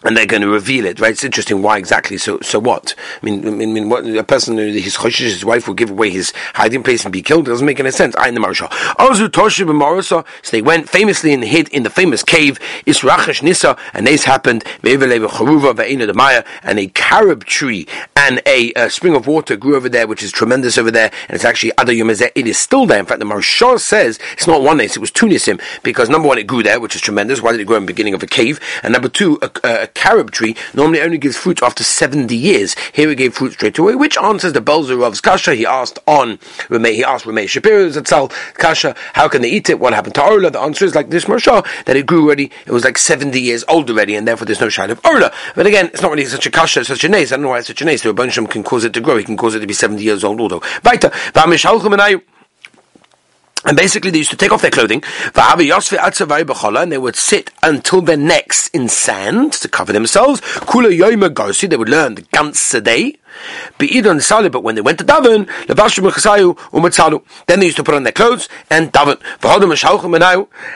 and 0.03 0.17
they're 0.17 0.25
going 0.25 0.41
to 0.41 0.49
reveal 0.49 0.85
it, 0.85 0.99
right? 0.99 1.11
It's 1.11 1.23
interesting. 1.23 1.61
Why 1.61 1.77
exactly? 1.77 2.17
So, 2.17 2.39
so 2.41 2.59
what? 2.59 2.95
I 3.21 3.25
mean, 3.25 3.47
I 3.47 3.51
mean, 3.51 3.89
what, 3.89 4.05
a 4.05 4.23
person 4.23 4.57
his 4.57 4.95
his 4.95 5.45
wife 5.45 5.67
will 5.67 5.75
give 5.75 5.89
away 5.89 6.09
his 6.09 6.33
hiding 6.53 6.83
place 6.83 7.03
and 7.05 7.13
be 7.13 7.21
killed. 7.21 7.47
It 7.47 7.51
doesn't 7.51 7.65
make 7.65 7.79
any 7.79 7.91
sense. 7.91 8.15
I 8.15 8.31
the 8.31 8.39
Maharsha. 8.39 8.67
Ozu 8.97 9.27
Toshib 9.27 9.69
and 9.69 10.05
So 10.05 10.25
they 10.49 10.61
went 10.61 10.89
famously 10.89 11.33
and 11.33 11.43
hid 11.43 11.69
in 11.69 11.83
the 11.83 11.89
famous 11.89 12.23
cave. 12.23 12.59
Israchash 12.85 13.43
Nisa, 13.43 13.77
and 13.93 14.07
this 14.07 14.23
happened. 14.23 14.63
And 14.83 16.79
a 16.79 16.87
carob 16.87 17.45
tree 17.45 17.87
and 18.15 18.41
a, 18.45 18.73
a, 18.75 18.89
spring 18.89 19.15
of 19.15 19.27
water 19.27 19.55
grew 19.55 19.75
over 19.75 19.89
there, 19.89 20.07
which 20.07 20.23
is 20.23 20.31
tremendous 20.31 20.77
over 20.77 20.91
there. 20.91 21.11
And 21.27 21.35
it's 21.35 21.45
actually 21.45 21.71
other 21.77 21.93
Yomazeh. 21.93 22.31
It 22.35 22.47
is 22.47 22.57
still 22.57 22.85
there. 22.85 22.99
In 22.99 23.05
fact, 23.05 23.19
the 23.19 23.25
Maharsha 23.25 23.79
says 23.79 24.19
it's 24.33 24.47
not 24.47 24.61
one 24.61 24.77
nice. 24.77 24.95
It 24.95 24.99
was 24.99 25.11
two 25.11 25.27
nisim 25.27 25.61
because 25.83 26.09
number 26.09 26.27
one, 26.27 26.37
it 26.37 26.47
grew 26.47 26.63
there, 26.63 26.79
which 26.79 26.95
is 26.95 27.01
tremendous. 27.01 27.41
Why 27.41 27.51
did 27.51 27.61
it 27.61 27.65
grow 27.65 27.77
in 27.77 27.83
the 27.83 27.87
beginning 27.87 28.13
of 28.13 28.23
a 28.23 28.27
cave? 28.27 28.59
And 28.83 28.93
number 28.93 29.09
two, 29.09 29.39
a, 29.41 29.51
a 29.63 29.87
carob 29.93 30.31
tree 30.31 30.55
normally 30.73 31.01
only 31.01 31.17
gives 31.17 31.37
fruit 31.37 31.61
after 31.61 31.83
70 31.83 32.35
years. 32.35 32.75
Here 32.93 33.09
he 33.09 33.15
gave 33.15 33.33
fruit 33.33 33.53
straight 33.53 33.77
away, 33.77 33.95
which 33.95 34.17
answers 34.17 34.53
the 34.53 34.61
Belzerov's 34.61 35.21
kasha. 35.21 35.55
He 35.55 35.65
asked 35.65 35.99
on, 36.07 36.39
he 36.69 37.03
asked 37.03 37.25
Rameh 37.25 37.47
Shapiro's 37.47 37.97
Zatzal 37.97 38.31
kasha, 38.55 38.95
how 39.13 39.27
can 39.27 39.41
they 39.41 39.49
eat 39.49 39.69
it? 39.69 39.79
What 39.79 39.93
happened 39.93 40.15
to 40.15 40.23
Orla? 40.23 40.49
The 40.51 40.59
answer 40.59 40.85
is 40.85 40.95
like 40.95 41.09
this 41.09 41.25
Maharsha, 41.25 41.65
that 41.85 41.95
it 41.95 42.05
grew 42.05 42.25
already, 42.25 42.51
it 42.65 42.71
was 42.71 42.83
like 42.83 42.97
70 42.97 43.39
years 43.39 43.63
old 43.67 43.89
already, 43.89 44.15
and 44.15 44.27
therefore 44.27 44.45
there's 44.45 44.61
no 44.61 44.69
shine 44.69 44.89
of 44.89 44.99
Orla. 45.05 45.31
But 45.55 45.67
again, 45.67 45.87
it's 45.87 46.01
not 46.01 46.11
really 46.11 46.25
such 46.25 46.45
a 46.45 46.51
kasha, 46.51 46.85
such 46.85 47.03
a 47.03 47.09
nace. 47.09 47.31
I 47.31 47.35
don't 47.35 47.43
know 47.43 47.49
why 47.49 47.59
it's 47.59 47.67
such 47.67 47.81
a 47.81 47.85
nace. 47.85 48.03
The 48.03 48.13
Rabbanishim 48.13 48.49
can 48.49 48.63
cause 48.63 48.83
it 48.83 48.93
to 48.93 49.01
grow, 49.01 49.17
he 49.17 49.23
can 49.23 49.37
cause 49.37 49.55
it 49.55 49.59
to 49.59 49.67
be 49.67 49.73
70 49.73 50.03
years 50.03 50.23
old 50.23 50.39
although. 50.39 50.61
And 53.63 53.77
basically, 53.77 54.09
they 54.09 54.17
used 54.17 54.31
to 54.31 54.37
take 54.37 54.51
off 54.51 54.63
their 54.63 54.71
clothing, 54.71 55.03
and 55.35 56.91
they 56.91 56.97
would 56.97 57.15
sit 57.15 57.51
until 57.61 58.01
their 58.01 58.17
necks 58.17 58.67
in 58.69 58.89
sand 58.89 59.53
to 59.53 59.67
cover 59.67 59.93
themselves. 59.93 60.41
They 60.41 61.77
would 61.77 61.89
learn 61.89 62.15
the 62.15 62.23
ganze 62.33 62.83
day. 62.83 63.20
But 63.77 64.63
when 64.63 64.75
they 64.75 64.81
went 64.81 64.99
to 64.99 65.05
daven, 65.05 65.47
then 67.47 67.59
they 67.59 67.65
used 67.65 67.77
to 67.77 67.83
put 67.83 67.95
on 67.95 68.03
their 68.03 68.11
clothes 68.11 68.49
and 68.69 68.91
daven. 68.91 69.19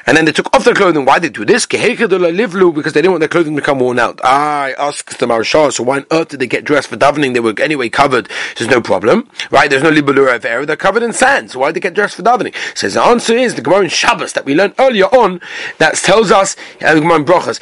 And 0.07 0.17
then 0.17 0.25
they 0.25 0.31
took 0.31 0.53
off 0.55 0.63
their 0.63 0.73
clothing. 0.73 1.05
Why 1.05 1.19
did 1.19 1.33
they 1.33 1.37
do 1.39 1.45
this? 1.45 1.65
Because 1.65 2.09
they 2.09 3.01
didn't 3.01 3.11
want 3.11 3.19
their 3.19 3.29
clothing 3.29 3.55
to 3.55 3.61
become 3.61 3.79
worn 3.79 3.99
out. 3.99 4.19
I 4.23 4.73
asked 4.77 5.19
the 5.19 5.27
Marshal, 5.27 5.71
so 5.71 5.83
why 5.83 5.97
on 5.97 6.05
earth 6.11 6.29
did 6.29 6.39
they 6.39 6.47
get 6.47 6.63
dressed 6.65 6.87
for 6.89 6.97
davening? 6.97 7.33
They 7.33 7.39
were 7.39 7.53
anyway 7.59 7.89
covered. 7.89 8.29
There's 8.57 8.69
no 8.69 8.81
problem, 8.81 9.29
right? 9.51 9.69
There's 9.69 9.83
no 9.83 9.91
libelura 9.91 10.35
of 10.35 10.45
air. 10.45 10.65
They're 10.65 10.75
covered 10.75 11.03
in 11.03 11.13
sand. 11.13 11.51
So 11.51 11.59
why 11.59 11.67
did 11.67 11.75
they 11.75 11.79
get 11.81 11.93
dressed 11.93 12.15
for 12.15 12.23
davening? 12.23 12.53
Says 12.75 12.93
the 12.95 13.03
answer 13.03 13.33
is 13.35 13.55
the 13.55 13.61
Gemara 13.61 13.83
in 13.83 13.89
Shabbos 13.89 14.33
that 14.33 14.45
we 14.45 14.55
learned 14.55 14.75
earlier 14.79 15.05
on 15.05 15.41
that 15.77 15.95
tells 15.95 16.31
us 16.31 16.55
uh, 16.81 16.95
Gemara 16.95 17.17
in 17.17 17.25
Brochas 17.25 17.59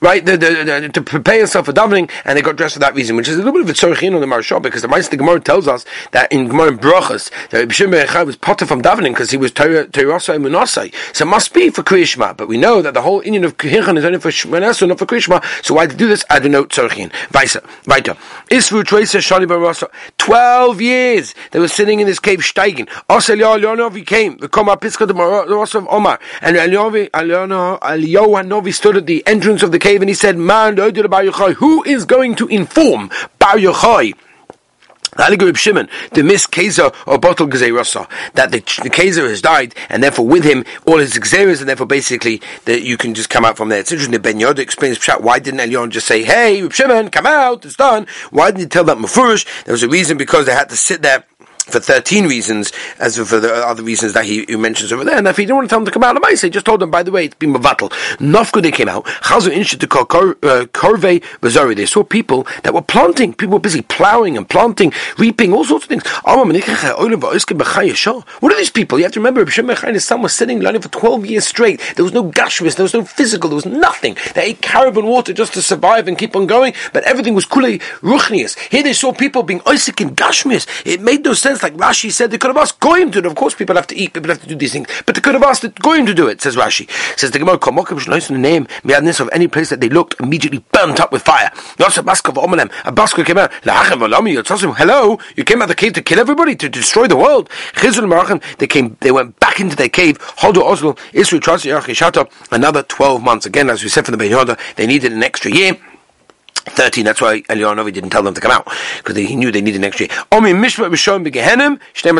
right? 0.00 0.24
The, 0.24 0.36
the, 0.36 0.64
the, 0.64 0.88
to 0.88 1.02
prepare 1.02 1.38
yourself 1.38 1.66
for 1.66 1.72
davening, 1.72 2.10
and 2.24 2.36
they 2.36 2.42
got 2.42 2.56
dressed 2.56 2.74
for 2.74 2.80
that 2.80 2.94
reason, 2.94 3.16
which 3.16 3.28
is 3.28 3.36
a 3.36 3.38
little 3.38 3.52
bit 3.52 3.62
of 3.62 3.68
a 3.68 3.72
tzorchin 3.72 4.14
on 4.14 4.20
the 4.20 4.26
Maharsha, 4.26 4.60
because 4.60 4.82
the 4.82 4.88
Meister 4.88 5.16
Gemara 5.16 5.40
tells 5.40 5.68
us 5.68 5.84
that 6.12 6.30
in 6.32 6.48
Gemara 6.48 6.72
Brachas, 6.72 7.30
that 7.50 7.68
Bishim 7.68 8.26
was 8.26 8.36
potter 8.36 8.66
from 8.66 8.82
davening 8.82 9.10
because 9.10 9.30
he 9.30 9.36
was 9.36 9.52
Teirasa 9.52 10.34
and 10.34 10.44
Munasai. 10.44 10.94
So 11.14 11.24
it 11.24 11.28
must 11.28 11.52
be 11.52 11.70
for 11.70 11.82
Krishma, 11.82 12.36
but 12.36 12.48
we 12.48 12.56
know 12.56 12.82
that 12.82 12.94
the 12.94 13.02
whole 13.02 13.20
Indian 13.20 13.44
of 13.44 13.56
Kirchan 13.56 13.98
is 13.98 14.04
only 14.04 14.18
for 14.18 14.30
Shmanesu, 14.30 14.88
not 14.88 14.98
for 14.98 15.06
Krishma, 15.06 15.44
so 15.64 15.74
why 15.74 15.86
to 15.86 15.96
do 15.96 16.08
this? 16.08 16.24
I 16.30 16.38
don't 16.38 16.52
know 16.52 16.64
tzorchin. 16.64 17.12
Weiter, 17.32 17.62
weiter. 17.86 18.16
Isru 18.50 18.84
Tracer 18.84 19.18
Shani 19.18 19.46
Barasa. 19.46 19.90
Twelve 20.18 20.80
years 20.80 21.34
they 21.50 21.58
were 21.58 21.68
sitting 21.68 22.00
in 22.00 22.06
this 22.06 22.18
cave, 22.18 22.40
steigen. 22.40 22.88
Osel 23.08 23.40
Leonovi 23.40 24.06
came, 24.06 24.36
the 24.38 24.48
Koma 24.48 24.76
Piska 24.76 25.06
the 25.06 25.78
of 25.78 25.88
Omar, 25.88 26.18
and 26.40 26.56
Eliyahu 26.56 28.46
Novi 28.46 28.72
stood 28.72 28.96
at 28.96 29.06
the 29.06 29.26
entrance 29.26 29.62
of 29.62 29.72
the 29.72 29.78
cave 29.78 29.89
cave 29.90 30.02
and 30.02 30.08
he 30.08 30.14
said, 30.14 30.38
Man, 30.38 30.76
who 30.76 31.84
is 31.84 32.04
going 32.04 32.36
to 32.36 32.46
inform 32.48 33.10
Bar 33.38 33.56
Yochai? 33.56 34.14
Shimon, 35.56 35.88
the 36.12 36.22
Miss 36.22 36.46
Kaiser 36.46 36.92
or 37.06 37.18
bottle 37.18 37.48
Gezerasa, 37.48 38.08
that 38.34 38.52
the, 38.52 38.60
the 38.82 38.88
Kaiser 38.88 39.28
has 39.28 39.42
died, 39.42 39.74
and 39.88 40.02
therefore 40.02 40.26
with 40.26 40.44
him 40.44 40.64
all 40.86 40.98
his 40.98 41.14
Gezeras, 41.14 41.58
and 41.58 41.68
therefore 41.68 41.86
basically 41.86 42.40
that 42.64 42.82
you 42.82 42.96
can 42.96 43.12
just 43.14 43.28
come 43.28 43.44
out 43.44 43.56
from 43.56 43.70
there. 43.70 43.80
It's 43.80 43.90
interesting 43.90 44.12
that 44.12 44.22
Ben 44.22 44.38
Yoda 44.38 44.60
explains 44.60 45.04
why 45.18 45.40
didn't 45.40 45.60
Elion 45.60 45.90
just 45.90 46.06
say, 46.06 46.22
Hey, 46.22 46.66
Shimon, 46.70 47.10
come 47.10 47.26
out, 47.26 47.64
it's 47.64 47.76
done. 47.76 48.06
Why 48.30 48.52
didn't 48.52 48.60
he 48.60 48.66
tell 48.66 48.84
that 48.84 48.98
Mufurish? 48.98 49.64
There 49.64 49.72
was 49.72 49.82
a 49.82 49.88
reason 49.88 50.16
because 50.16 50.46
they 50.46 50.54
had 50.54 50.68
to 50.68 50.76
sit 50.76 51.02
there 51.02 51.24
for 51.64 51.80
13 51.80 52.26
reasons, 52.26 52.72
as 52.98 53.16
for 53.16 53.40
the 53.40 53.52
other 53.54 53.82
reasons 53.82 54.12
that 54.14 54.24
he, 54.24 54.44
he 54.46 54.56
mentions 54.56 54.92
over 54.92 55.04
there. 55.04 55.16
And 55.18 55.26
if 55.28 55.36
he 55.36 55.44
didn't 55.44 55.56
want 55.56 55.68
to 55.68 55.70
tell 55.70 55.78
them 55.78 55.86
to 55.86 55.92
come 55.92 56.04
out 56.04 56.16
of 56.16 56.22
Maisa, 56.22 56.44
he 56.44 56.50
just 56.50 56.66
told 56.66 56.80
them, 56.80 56.90
by 56.90 57.02
the 57.02 57.12
way, 57.12 57.26
it's 57.26 57.34
been 57.36 57.52
Mavatal. 57.54 57.90
Nafku 58.18 58.62
they 58.62 58.70
came 58.70 58.88
out. 58.88 59.04
Chazu 59.04 59.50
Insha 59.54 59.78
to 59.78 59.86
call 59.86 60.02
uh, 60.02 60.66
Korve 60.72 61.22
Bazari. 61.40 61.76
They 61.76 61.86
saw 61.86 62.02
people 62.02 62.46
that 62.62 62.74
were 62.74 62.82
planting. 62.82 63.32
People 63.34 63.54
were 63.54 63.60
busy 63.60 63.82
plowing 63.82 64.36
and 64.36 64.48
planting, 64.48 64.92
reaping, 65.18 65.52
all 65.52 65.64
sorts 65.64 65.84
of 65.84 65.88
things. 65.88 66.02
What 66.24 66.52
are 68.52 68.56
these 68.56 68.70
people? 68.70 68.98
You 68.98 69.04
have 69.04 69.12
to 69.12 69.20
remember, 69.20 69.44
B'Shem 69.44 69.72
Mechayin's 69.72 70.04
son 70.04 70.22
was 70.22 70.32
sitting 70.32 70.60
learning 70.60 70.82
for 70.82 70.88
12 70.88 71.26
years 71.26 71.46
straight. 71.46 71.80
There 71.96 72.04
was 72.04 72.14
no 72.14 72.24
gashmis, 72.30 72.76
there 72.76 72.84
was 72.84 72.94
no 72.94 73.04
physical, 73.04 73.50
there 73.50 73.56
was 73.56 73.66
nothing. 73.66 74.16
They 74.34 74.44
ate 74.46 74.62
carbon 74.62 75.06
water 75.06 75.32
just 75.32 75.54
to 75.54 75.62
survive 75.62 76.08
and 76.08 76.16
keep 76.16 76.36
on 76.36 76.46
going, 76.46 76.74
but 76.92 77.04
everything 77.04 77.34
was 77.34 77.46
kulei 77.46 77.80
ruchnius. 78.00 78.58
Here 78.70 78.82
they 78.82 78.92
saw 78.92 79.12
people 79.12 79.42
being 79.42 79.60
Isaac 79.66 80.00
in 80.00 80.14
gashmis. 80.14 80.66
It 80.86 81.00
made 81.00 81.24
no 81.24 81.34
sense 81.34 81.49
sense, 81.50 81.62
like 81.62 81.74
Rashi 81.74 82.10
said, 82.12 82.30
they 82.30 82.38
could 82.38 82.48
have 82.48 82.56
asked 82.56 82.80
Goyim 82.80 83.10
to 83.12 83.20
do 83.20 83.28
it. 83.28 83.30
Of 83.30 83.36
course, 83.36 83.54
people 83.54 83.76
have 83.76 83.86
to 83.88 83.96
eat, 83.96 84.12
people 84.12 84.30
have 84.30 84.40
to 84.42 84.48
do 84.48 84.54
these 84.54 84.72
things, 84.72 84.88
but 85.06 85.14
they 85.14 85.20
could 85.20 85.34
have 85.34 85.42
asked 85.42 85.64
Goyim 85.80 86.06
to 86.06 86.14
do 86.14 86.28
it, 86.28 86.40
says 86.40 86.56
Rashi. 86.56 86.88
Says 87.18 87.30
the 87.30 87.38
Gemara, 87.38 87.58
the 87.58 88.38
name, 88.38 88.66
of 89.20 89.30
any 89.32 89.48
place 89.48 89.70
that 89.70 89.80
they 89.80 89.88
looked 89.88 90.20
immediately 90.20 90.64
burnt 90.72 91.00
up 91.00 91.12
with 91.12 91.22
fire. 91.22 91.50
A 91.78 92.92
Baska 92.92 93.24
came 93.24 93.38
out, 93.38 93.52
hello, 93.62 95.18
you 95.36 95.44
came 95.44 95.62
out 95.62 95.68
the 95.68 95.74
cave 95.74 95.92
to 95.94 96.02
kill 96.02 96.20
everybody, 96.20 96.54
to 96.56 96.68
destroy 96.68 97.06
the 97.06 97.16
world. 97.16 97.48
They 98.58 98.66
came, 98.66 98.96
they 99.00 99.10
went 99.10 99.38
back 99.40 99.60
into 99.60 99.76
their 99.76 99.88
cave, 99.88 100.18
Hodu 100.18 100.62
Oslo, 100.62 100.94
Isru 101.12 101.40
another 102.50 102.82
12 102.82 103.22
months. 103.22 103.46
Again, 103.46 103.70
as 103.70 103.82
we 103.82 103.88
said 103.88 104.04
from 104.06 104.16
the 104.16 104.18
Ben 104.18 104.56
they 104.76 104.86
needed 104.86 105.12
an 105.12 105.22
extra 105.22 105.50
year. 105.50 105.76
13, 106.70 107.04
that's 107.04 107.20
why 107.20 107.42
Eliyahu 107.42 107.92
didn't 107.92 108.10
tell 108.10 108.22
them 108.22 108.34
to 108.34 108.40
come 108.40 108.52
out, 108.52 108.68
because 108.98 109.16
he 109.16 109.36
knew 109.36 109.50
they 109.52 109.60
needed 109.60 109.78
an 109.78 109.84
extra 109.84 110.06
year. 110.06 110.24
Omi 110.32 110.52
Mishma 110.52 110.90
Rishon 110.90 111.26
Begehenim, 111.26 111.78
The 112.02 112.10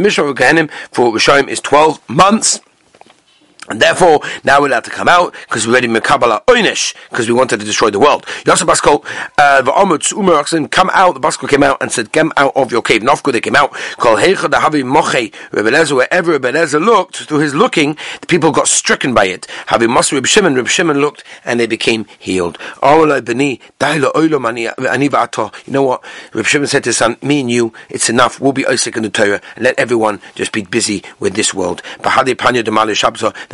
Mishma 0.00 0.34
Begehenim 0.34 0.70
for 0.90 1.12
Rishon 1.12 1.48
is 1.48 1.60
12 1.60 2.08
months. 2.08 2.60
And 3.68 3.80
therefore, 3.80 4.20
now 4.44 4.60
we're 4.60 4.66
allowed 4.68 4.84
to 4.84 4.90
come 4.90 5.08
out 5.08 5.34
because 5.48 5.66
we're 5.66 5.72
ready 5.72 5.88
Mekabala 5.88 6.44
Oynish 6.44 6.94
because 7.08 7.26
we 7.28 7.34
wanted 7.34 7.60
to 7.60 7.66
destroy 7.66 7.88
the 7.88 7.98
world. 7.98 8.26
Yosef 8.46 8.68
Baskol, 8.68 9.02
uh, 9.38 9.62
come 10.68 10.90
out. 10.92 11.14
The 11.14 11.20
Baskol 11.20 11.48
came 11.48 11.62
out 11.62 11.78
and 11.80 11.90
said, 11.90 12.12
"Come 12.12 12.30
out 12.36 12.52
of 12.56 12.70
your 12.70 12.82
cave." 12.82 13.00
Nofku 13.00 13.32
they 13.32 13.40
came 13.40 13.56
out. 13.56 13.72
Kol 13.96 14.16
Heicha 14.16 14.50
Dahavi 14.50 14.84
Moche 14.84 15.32
Rebelezer. 15.50 15.96
Wherever 15.96 16.38
Rebelezer 16.38 16.84
looked, 16.84 17.16
through 17.24 17.38
his 17.38 17.54
looking, 17.54 17.96
the 18.20 18.26
people 18.26 18.50
got 18.52 18.68
stricken 18.68 19.14
by 19.14 19.24
it. 19.26 19.46
Havi 19.68 19.88
Mas 19.88 20.12
Reb 20.12 20.26
Shimon. 20.26 20.54
Reb 20.54 20.68
Shimon 20.68 21.00
looked 21.00 21.24
and 21.44 21.58
they 21.58 21.66
became 21.66 22.04
healed. 22.18 22.58
You 22.82 22.98
know 25.68 25.82
what? 25.82 26.04
Reb 26.34 26.46
Shimon 26.46 26.66
said 26.66 26.84
to 26.84 26.90
his 26.90 26.98
son, 26.98 27.16
"Me 27.22 27.40
and 27.40 27.50
you, 27.50 27.72
it's 27.88 28.10
enough. 28.10 28.40
We'll 28.40 28.52
be 28.52 28.66
Isaac 28.66 28.96
in 28.96 29.04
the 29.04 29.10
Torah 29.10 29.40
and 29.56 29.64
let 29.64 29.78
everyone 29.78 30.20
just 30.34 30.52
be 30.52 30.62
busy 30.62 31.02
with 31.18 31.34
this 31.34 31.54
world." 31.54 31.80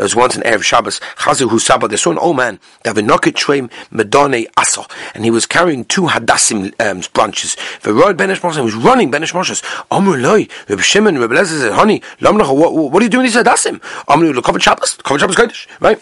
There 0.01 0.05
was 0.07 0.17
once 0.17 0.35
an 0.35 0.41
Erev 0.45 0.63
Shabbos, 0.63 0.99
Chazu 0.99 1.51
Hu 1.51 1.59
Saba, 1.59 1.87
they 1.87 1.97
saw 1.97 2.11
an 2.11 2.17
old 2.17 2.39
man, 2.39 2.59
Davinoket 2.85 3.35
Shreim 3.35 3.71
Medone 3.93 4.47
Asa, 4.57 4.87
and 5.15 5.25
he 5.25 5.31
was 5.31 5.45
carrying 5.45 5.85
two 5.85 6.05
Hadassim 6.05 6.73
um, 6.81 7.03
branches. 7.13 7.55
The 7.83 7.93
road 7.93 8.17
Benesh 8.17 8.41
Moshe, 8.41 8.55
he 8.55 8.63
was 8.63 8.75
running 8.75 9.13
Benesh 9.13 9.35
Moshe. 9.35 9.63
Amr 9.91 10.17
Loi, 10.17 10.49
Reb 10.71 10.81
Shimon, 10.81 11.19
Reb 11.19 11.29
Lezer 11.29 11.61
said, 11.61 11.73
honey, 11.73 12.01
Lamnacha, 12.21 12.57
what, 12.57 12.73
what 12.73 13.03
are 13.03 13.05
you 13.05 13.11
doing 13.11 13.25
these 13.25 13.37
Hadassim? 13.37 13.79
Amr 14.09 14.33
Loi, 14.33 14.41
Kovet 14.41 14.63
Shabbos, 14.63 14.97
Kovet 14.97 15.19
Shabbos 15.19 15.37
Kodesh, 15.37 15.67
right? 15.81 15.99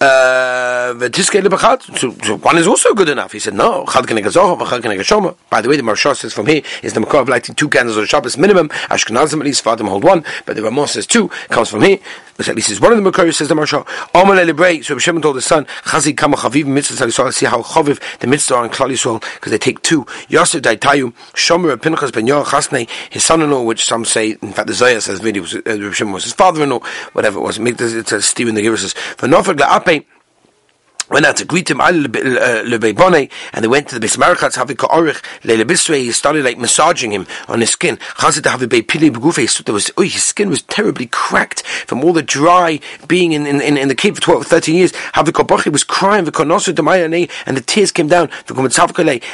Uh, 0.00 0.92
the 0.92 1.10
Tiske 1.10 1.42
Lebachat, 1.42 1.98
so 1.98 2.36
one 2.36 2.58
is 2.58 2.68
also 2.68 2.94
good 2.94 3.08
enough. 3.08 3.32
He 3.32 3.40
said, 3.40 3.54
no, 3.54 3.84
Chad 3.86 4.04
Keneg 4.04 4.30
Zohar, 4.30 4.56
Chad 4.68 4.82
Keneg 4.82 5.00
Shoma. 5.00 5.34
By 5.50 5.60
the 5.60 5.68
way, 5.68 5.76
the 5.76 5.82
Maharsha 5.82 6.14
says 6.14 6.32
from 6.32 6.46
here 6.46 6.62
is 6.84 6.92
the 6.92 7.00
Makor 7.00 7.22
of 7.22 7.28
lighting 7.28 7.56
two 7.56 7.68
candles 7.68 7.98
on 7.98 8.06
Shabbos 8.06 8.38
minimum. 8.38 8.68
Ashkenazim 8.68 9.40
at 9.40 9.46
least, 9.46 9.64
Fatim 9.64 9.88
hold 9.88 10.04
one, 10.04 10.24
but 10.46 10.54
the 10.54 10.62
Ramos 10.62 10.92
says 10.92 11.08
two, 11.08 11.26
comes 11.48 11.70
from 11.70 11.82
here. 11.82 11.98
At 12.38 12.56
least 12.56 12.70
is 12.70 12.80
one 12.80 12.92
of 12.92 12.98
the 13.02 13.04
Makor 13.32 13.36
says 13.36 13.48
the 13.48 13.54
Maharsha. 13.54 13.86
Omer 14.14 14.34
Lebrei, 14.36 14.84
so 14.84 14.94
Hashem 14.94 15.20
told 15.22 15.36
his 15.36 15.44
son, 15.44 15.64
Chazi 15.84 16.16
Kama 16.16 16.36
Chaviv 16.36 16.66
Mitzvah 16.66 17.04
Yisrael, 17.06 17.32
see 17.32 17.46
how 17.46 17.62
Chaviv 17.62 18.00
the 18.18 18.26
Mitzvah 18.26 18.54
are 18.56 18.64
in 18.64 18.70
Klal 18.70 18.90
Yisrael, 18.90 19.20
because 19.34 19.50
they 19.50 19.58
take 19.58 19.82
two. 19.82 20.06
Yosef 20.28 20.62
Daitayu, 20.62 21.12
Shomer 21.34 21.80
Pinchas 21.80 22.10
Ben 22.10 22.26
Yor 22.26 22.44
Chasnei, 22.44 22.88
his 23.10 23.24
son-in-law, 23.24 23.62
which 23.62 23.84
some 23.84 24.04
say, 24.04 24.36
in 24.42 24.52
fact 24.52 24.68
the 24.68 24.74
Zohar 24.74 25.00
says, 25.00 25.22
really, 25.22 25.40
was, 25.40 25.54
uh, 25.54 25.60
was 26.06 26.24
his 26.24 26.32
father-in-law, 26.32 26.80
whatever 27.12 27.38
it 27.38 27.42
was. 27.42 27.58
It's 27.58 28.12
a 28.12 28.22
Stephen 28.22 28.54
the 28.54 28.62
Giver 28.62 28.76
says, 28.76 28.94
V'nofeg 28.94 29.56
La'apei, 29.56 30.04
went 31.12 31.26
out 31.26 31.36
to 31.36 31.44
greet 31.44 31.70
him, 31.70 31.80
uh, 31.80 31.88
and 31.88 32.82
they 32.82 33.68
went 33.68 33.88
to 33.88 33.98
the 33.98 34.06
Bismarchatz, 34.06 34.56
having 34.56 34.76
Ka'orich, 34.76 35.22
Leile 35.42 35.96
he 35.96 36.12
started 36.12 36.44
like 36.44 36.58
massaging 36.58 37.12
him 37.12 37.26
on 37.48 37.60
his 37.60 37.70
skin. 37.70 37.96
Chazit 37.96 38.46
have 38.50 38.60
Pili 38.60 39.48
so 39.48 39.62
there 39.62 39.74
was, 39.74 39.90
oh, 39.96 40.02
his 40.02 40.24
skin 40.24 40.48
was 40.48 40.62
terribly 40.62 41.06
cracked 41.06 41.62
from 41.62 42.02
all 42.04 42.12
the 42.12 42.22
dry 42.22 42.80
being 43.06 43.32
in, 43.32 43.44
the 43.88 43.94
cave 43.94 44.14
for 44.16 44.22
12, 44.22 44.46
13 44.46 44.74
years. 44.74 44.92
Havik 45.14 45.70
was 45.72 45.84
crying, 45.84 46.26
and 47.46 47.56
the 47.56 47.60
tears 47.60 47.92
came 47.92 48.08
down, 48.08 48.30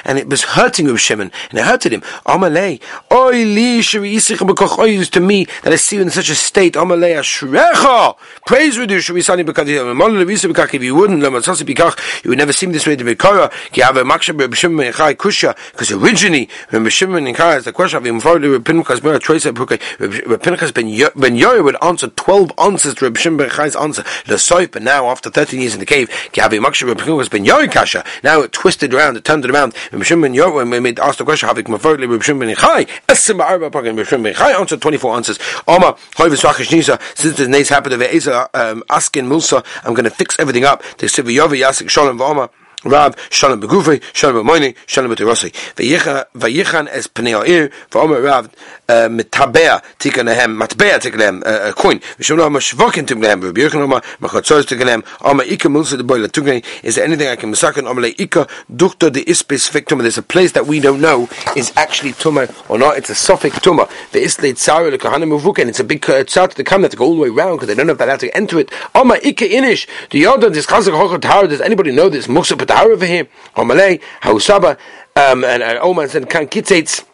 and 0.05 0.19
it 0.19 0.29
was 0.29 0.45
hurting 0.45 0.87
Reb 0.87 0.99
and 1.21 1.31
it 1.53 1.65
hurted 1.65 1.93
him. 1.93 2.01
Amalei, 2.27 2.81
Oy 3.13 3.45
li 3.45 3.81
shiri 3.81 5.11
to 5.11 5.21
me 5.21 5.47
that 5.63 5.73
I 5.73 5.77
see 5.77 5.97
you 5.97 6.03
in 6.03 6.11
such 6.11 6.31
a 6.31 6.35
state. 6.35 6.75
Amalei 6.75 7.17
ashrecha, 7.19 8.17
praise 8.47 8.77
you, 8.77 9.01
Shri 9.01 9.23
Sani 9.23 9.45
if 9.47 10.83
you 10.83 10.95
wouldn't, 10.95 11.23
bikach, 11.69 12.25
you 12.25 12.31
would 12.31 12.39
never 12.39 12.53
see 12.53 12.67
me 12.67 12.73
this 12.73 12.87
way 12.87 12.97
to 12.97 13.05
Mikara, 13.05 13.53
ki 13.73 13.83
have 13.83 13.97
a 13.97 14.03
maksha 14.03 14.39
Reb 14.39 14.55
Shimon 14.55 14.79
ben 14.79 14.93
Chai 14.93 15.15
kusha, 15.15 15.57
because 15.73 15.93
originally, 15.93 16.49
Reb 16.73 16.89
Shimon 16.89 17.25
ben 17.25 17.35
Chai 17.35 17.57
is 17.57 17.65
the 17.65 17.73
question 17.73 17.99
of 17.99 18.07
him, 18.07 18.21
for 18.21 18.39
Reb 18.39 18.65
Pinchas 18.65 19.01
ben 19.01 19.21
Troy 19.21 19.39
said, 19.39 19.59
Reb 19.59 20.43
Pinchas 20.43 20.73
ben 20.73 20.89
Yoy 21.37 21.63
would 21.63 21.77
answer 21.83 22.09
12 22.09 22.53
answers 22.59 22.95
to 22.95 23.05
Reb 23.05 23.17
Shimon 23.17 23.39
ben 23.39 23.51
Chai's 23.51 23.77
answer, 23.77 24.03
Lesoip, 24.25 24.77
and 24.77 24.85
now, 24.85 25.07
after 25.07 25.31
13 25.31 25.61
years 25.61 25.75
in 25.75 25.81
the 25.81 25.87
cave, 25.87 26.11
ki 26.33 26.41
have 26.41 26.53
a 26.53 26.57
maksha 26.57 26.87
Reb 26.87 26.99
Pinchas 26.99 27.29
ben 27.29 27.45
Yoy 27.45 27.69
kasha, 27.69 28.05
now 28.25 28.41
it 28.41 28.53
twisted 28.53 28.95
around, 28.95 29.17
it 29.17 29.25
turned 29.25 29.45
it 29.45 29.51
around, 29.51 29.75
Reb 29.93 30.03
Shimon 30.05 30.23
ben 30.23 30.35
Yoy, 30.35 30.65
when 30.65 30.83
we 30.83 30.97
asked 30.97 31.19
the 31.19 31.25
question, 31.25 31.49
have 31.49 31.59
ik 31.59 31.67
mafar 31.67 31.99
Reb 31.99 32.23
Shimon 32.23 32.47
ben 32.47 32.57
Chai, 32.57 32.87
esim 33.09 33.39
ba'arba 33.39 33.71
pakin 33.71 33.97
Reb 33.97 34.07
Shimon 34.07 34.25
ben 34.25 34.35
Chai 34.35 34.59
answered 34.59 34.81
24 34.81 35.17
answers, 35.17 35.39
Oma, 35.67 35.97
since 36.17 37.37
the 37.37 37.49
nays 37.49 37.69
happened 37.69 37.95
of 37.95 38.03
Eza, 38.03 38.49
um, 38.55 38.83
asking 38.91 39.29
Musa, 39.29 39.63
I'm 39.85 39.95
going 39.95 40.05
to 40.05 40.11
fix 40.11 40.39
everything 40.39 40.65
up, 40.65 40.83
they 40.99 41.09
said, 41.49 41.59
Yasik 41.59 41.91
Shalom 41.91 42.19
V'Oma. 42.19 42.51
Rab 42.85 43.17
Shalom 43.29 43.61
Begufi, 43.61 44.01
Shalom 44.15 44.47
B'Moini, 44.47 44.77
Shalom 44.87 45.11
B'Terossi. 45.11 45.53
Vayichan 45.75 46.87
es 46.87 47.09
Pnei 47.09 47.33
Ha'ir, 47.33 47.73
V'Omer 47.91 48.23
Rav, 48.23 48.49
uh, 48.89 49.09
Metabea 49.09 49.83
Tikan 49.99 50.27
Lehem, 50.27 50.57
Matbea 50.57 51.01
Tikan 51.01 51.19
Lehem, 51.19 51.43
uh, 51.45 51.71
a 51.71 51.73
coin. 51.73 51.99
V'Shem 51.99 52.39
Lo 52.39 52.49
Mashvokin 52.49 53.05
Tikan 53.05 53.21
Lehem, 53.25 53.43
Rabbi 53.43 53.63
Yechon 53.63 53.83
Oma, 53.83 54.01
Machatzos 54.21 54.63
Tikan 54.63 54.87
Lehem, 54.87 55.05
Oma 55.23 55.43
Ika 55.43 55.69
Mulsa 55.69 55.97
de 55.97 56.05
Boy 56.05 56.21
Latukne, 56.21 56.65
is 56.85 56.95
there 56.95 57.05
anything 57.05 57.27
I 57.27 57.35
can 57.35 57.51
masakin, 57.51 57.89
Oma 57.89 58.01
Le 58.01 58.09
Ika, 58.17 58.47
Dukta 58.73 59.13
de 59.13 59.25
Ispis 59.25 59.69
Tumah, 59.89 60.03
there's 60.03 60.17
a 60.17 60.23
place 60.23 60.53
that 60.53 60.69
we 60.69 60.79
don't 60.79 61.01
know 61.01 61.29
is 61.57 61.73
actually 61.77 62.13
Tumah 62.13 62.71
or 62.71 62.79
not, 62.79 62.97
it's 62.97 63.11
a 63.11 63.15
Sophic 63.15 63.55
Tumah. 63.55 63.89
The 64.13 64.21
Isle 64.21 64.55
Tzara, 64.55 64.91
the 64.93 64.99
Kahanim 64.99 65.37
Uvuken, 65.37 65.67
it's 65.67 65.81
a 65.81 65.85
big 65.85 66.09
uh, 66.09 66.23
Tzar 66.23 66.51
to 66.51 66.57
the 66.57 66.63
Kam, 66.63 66.83
that 66.83 66.93
to 66.93 66.97
go 66.97 67.07
all 67.07 67.17
the 67.17 67.23
way 67.23 67.29
around, 67.29 67.57
because 67.57 67.67
they 67.67 67.75
don't 67.75 67.89
know 67.89 67.93
if 67.95 67.99
they're 67.99 68.07
allowed 68.07 68.21
to 68.21 68.37
enter 68.37 68.61
it. 68.61 68.71
Oma 68.95 69.17
Ika 69.17 69.45
Inish, 69.45 69.89
the 70.11 70.23
Yoda, 70.23 70.53
this 70.53 70.67
Chazak 70.67 71.21
Tower, 71.21 71.49
does 71.49 71.61
anybody 71.61 71.91
know 71.91 72.09
this? 72.09 72.29
Muksa 72.29 72.68
Patahar 72.69 72.93
over 72.93 73.07
here, 73.07 73.29
Omalei, 73.57 74.01
Hausaba, 74.23 74.79
um, 75.17 75.45
and, 75.45 75.63
and 75.63 75.79
Oman 75.79 76.09
said, 76.09 76.29
Kan 76.29 76.47
Kitzates, 76.47 77.05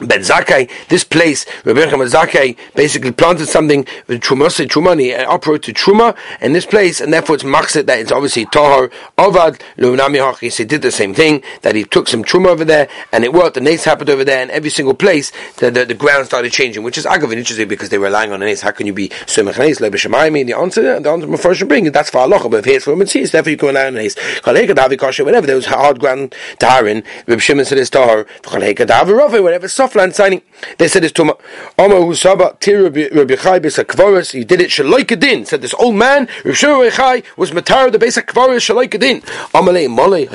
Ben 0.00 0.20
Zakkai, 0.20 0.70
this 0.88 1.04
place, 1.04 1.46
Rabbi 1.64 1.80
Yochanan 1.80 2.10
Zakkai 2.10 2.56
basically 2.74 3.12
planted 3.12 3.46
something 3.46 3.86
with 4.06 4.20
Truma, 4.20 4.48
Truma, 4.66 4.98
he 4.98 5.14
uh, 5.14 5.30
operated 5.30 5.76
Truma 5.76 6.16
in 6.40 6.52
this 6.52 6.66
place, 6.66 7.00
and 7.00 7.12
therefore 7.12 7.36
it's 7.36 7.44
Machzit 7.44 7.86
that 7.86 8.00
it's 8.00 8.10
obviously 8.10 8.44
Tahar, 8.46 8.90
Ovad, 9.18 9.60
Lunami 9.78 10.18
Hachis, 10.18 10.58
he 10.58 10.64
did 10.64 10.82
the 10.82 10.90
same 10.90 11.14
thing, 11.14 11.42
that 11.62 11.74
he 11.74 11.84
took 11.84 12.08
some 12.08 12.24
Truma 12.24 12.48
over 12.48 12.64
there, 12.64 12.88
and 13.12 13.24
it 13.24 13.32
worked, 13.32 13.54
the 13.54 13.60
nace 13.60 13.84
happened 13.84 14.10
over 14.10 14.24
there, 14.24 14.42
and 14.42 14.50
every 14.50 14.70
single 14.70 14.94
place, 14.94 15.30
the, 15.58 15.70
the, 15.70 15.84
the 15.84 15.94
ground 15.94 16.26
started 16.26 16.52
changing, 16.52 16.82
which 16.82 16.98
is 16.98 17.06
Agav 17.06 17.32
interesting 17.32 17.68
because 17.68 17.90
they 17.90 17.98
were 17.98 18.06
relying 18.06 18.32
on 18.32 18.40
nace. 18.40 18.62
How 18.62 18.72
can 18.72 18.86
you 18.86 18.92
be 18.92 19.08
Sumach 19.08 19.58
Nace, 19.58 19.80
Lebe 19.80 19.94
Shemaimi? 19.94 20.44
The 20.46 20.56
answer, 20.56 21.00
the 21.00 21.10
answer 21.10 21.26
Mephoshim 21.26 21.68
bring, 21.68 21.90
that's 21.92 22.10
for 22.10 22.18
Allah, 22.18 22.48
but 22.48 22.58
if 22.58 22.66
it's 22.66 22.84
for 22.84 22.96
Mitzvah, 22.96 23.26
therefore 23.28 23.50
you 23.50 23.56
can 23.56 23.68
rely 23.68 23.86
on 23.86 23.94
nace. 23.94 24.16
Whenever 24.44 25.46
there 25.46 25.56
was 25.56 25.66
hard 25.66 26.00
ground 26.00 26.34
Taharin, 26.58 27.04
Reb 27.26 27.40
Shimon 27.40 27.64
said 27.64 27.78
it's 27.78 27.90
Tahar, 27.90 28.26
whatever 28.44 29.68
soft 29.90 30.14
signing. 30.14 30.42
They 30.78 30.88
said 30.88 31.04
it's 31.04 31.12
Tuma. 31.12 31.38
Husaba, 31.78 32.58
Tir 32.60 32.84
he 32.84 34.44
did 34.44 34.60
it 34.60 34.70
Shalaikadin. 34.70 35.46
Said 35.46 35.62
this 35.62 35.74
old 35.74 35.96
man, 35.96 36.28
Rabbi 36.44 36.90
Chai, 36.90 37.22
was 37.36 37.50
Matar 37.50 37.90
the 37.92 37.98
Besa 37.98 38.22
Kvaris 38.22 38.64
Shalaikadin. 38.64 39.22
Amalei 39.52 39.88
Mole, 39.88 40.26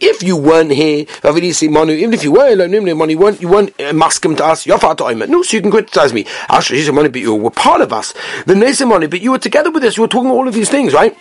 if 0.00 0.22
you 0.22 0.36
weren't 0.36 0.72
here, 0.72 1.06
even 1.24 2.14
if 2.14 2.24
you 2.24 2.32
were 2.32 2.48
alone, 2.48 2.72
you 2.72 3.18
weren't, 3.18 3.40
you 3.40 3.48
weren't 3.48 3.70
uh, 3.80 3.92
maskim 3.92 4.36
to 4.36 4.44
us. 4.44 4.66
No, 4.66 5.42
so 5.42 5.56
you 5.56 5.62
can 5.62 5.70
criticize 5.70 6.12
me. 6.12 6.26
He's 6.68 6.90
money, 6.90 7.08
but 7.08 7.20
you 7.20 7.34
were 7.34 7.50
part 7.50 7.80
of 7.80 7.92
us. 7.92 8.12
The 8.46 8.54
Nesa 8.54 8.88
money, 8.88 9.06
but 9.06 9.20
you 9.20 9.32
were 9.32 9.38
together 9.38 9.70
with 9.70 9.84
us, 9.84 9.96
you 9.96 10.02
were 10.02 10.08
talking 10.08 10.30
all 10.30 10.48
of 10.48 10.54
these 10.54 10.70
things, 10.70 10.92
right? 10.92 11.16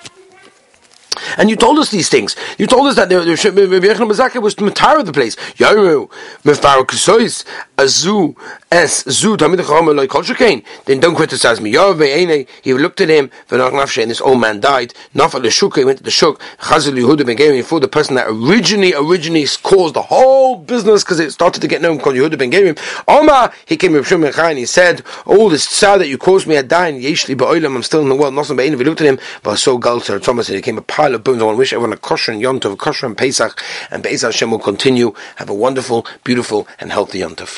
And 1.37 1.49
you 1.49 1.55
told 1.55 1.79
us 1.79 1.91
these 1.91 2.09
things. 2.09 2.35
You 2.57 2.67
told 2.67 2.87
us 2.87 2.95
that 2.95 3.09
the 3.09 3.17
Rabbi 3.17 3.87
Yechon 3.87 4.09
Mazaka 4.09 4.41
was 4.41 4.55
matar 4.55 4.99
of 4.99 5.05
the 5.05 5.13
place. 5.13 5.35
Yaru, 5.57 6.09
Mefar 6.43 6.85
Kusois, 6.85 7.43
Azu, 7.77 8.35
Es, 8.71 9.03
Zu, 9.03 9.35
Tamid 9.35 9.59
Chama, 9.59 9.95
like 9.95 10.09
Kolshakain. 10.09 10.63
Then 10.85 10.99
don't 10.99 11.15
criticize 11.15 11.59
me. 11.59 11.73
Yaru 11.73 12.47
he 12.61 12.73
looked 12.73 13.01
at 13.01 13.09
him, 13.09 13.29
Venach 13.49 13.71
Nafshe, 13.71 14.01
and 14.01 14.11
this 14.11 14.21
old 14.21 14.39
man 14.39 14.59
died. 14.59 14.93
Nafal 15.13 15.49
Shuk, 15.51 15.75
he 15.75 15.83
went 15.83 15.97
to 15.97 16.03
the 16.03 16.11
Shuk, 16.11 16.39
Chazal 16.59 16.93
Yehuda 16.93 17.25
Ben 17.25 17.37
Gerim, 17.37 17.63
for 17.63 17.79
the 17.79 17.87
person 17.87 18.15
that 18.15 18.27
originally, 18.29 18.93
originally 18.93 19.45
caused 19.63 19.95
the 19.95 20.01
whole 20.01 20.57
business 20.57 21.03
because 21.03 21.19
it 21.19 21.31
started 21.31 21.59
to 21.61 21.67
get 21.67 21.81
known 21.81 21.99
called 21.99 22.15
Yehuda 22.15 22.37
Ben 22.37 22.51
Gerim. 22.51 22.79
Oma, 23.07 23.51
he 23.65 23.75
came 23.75 23.93
with 23.93 24.07
Shimon 24.07 24.31
and 24.35 24.57
he 24.57 24.65
said, 24.65 25.01
all 25.25 25.49
this 25.49 25.65
sad 25.65 25.99
that 25.99 26.07
you 26.07 26.17
caused 26.17 26.47
me, 26.47 26.57
I 26.57 26.61
died, 26.61 26.95
Yeshli 26.95 27.35
Ba'olam, 27.35 27.75
I'm 27.75 27.83
still 27.83 28.01
in 28.01 28.09
the 28.09 28.15
world, 28.15 28.33
Nothing 28.33 28.57
Ba'in, 28.57 28.77
he 28.77 28.83
looked 28.83 29.01
at 29.01 29.07
him, 29.07 29.19
but 29.43 29.57
so 29.57 29.77
Galter, 29.77 30.19
Thomas, 30.19 30.47
and 30.47 30.55
he 30.55 30.61
came 30.61 30.77
a 30.77 30.81
pile 30.81 31.13
of. 31.13 31.24
Want 31.27 31.39
to 31.39 31.55
wish 31.55 31.73
everyone 31.73 31.91
a 31.91 31.97
kosher 31.97 32.31
and 32.31 32.39
Yom 32.39 32.59
kosher 32.59 33.07
and 33.07 33.17
Pesach, 33.17 33.59
and 33.89 34.03
Be'ez 34.03 34.21
Hashem 34.21 34.51
will 34.51 34.59
continue. 34.59 35.13
Have 35.37 35.49
a 35.49 35.55
wonderful, 35.55 36.05
beautiful, 36.23 36.67
and 36.79 36.91
healthy 36.91 37.19
Yom 37.19 37.35
Tov. 37.35 37.53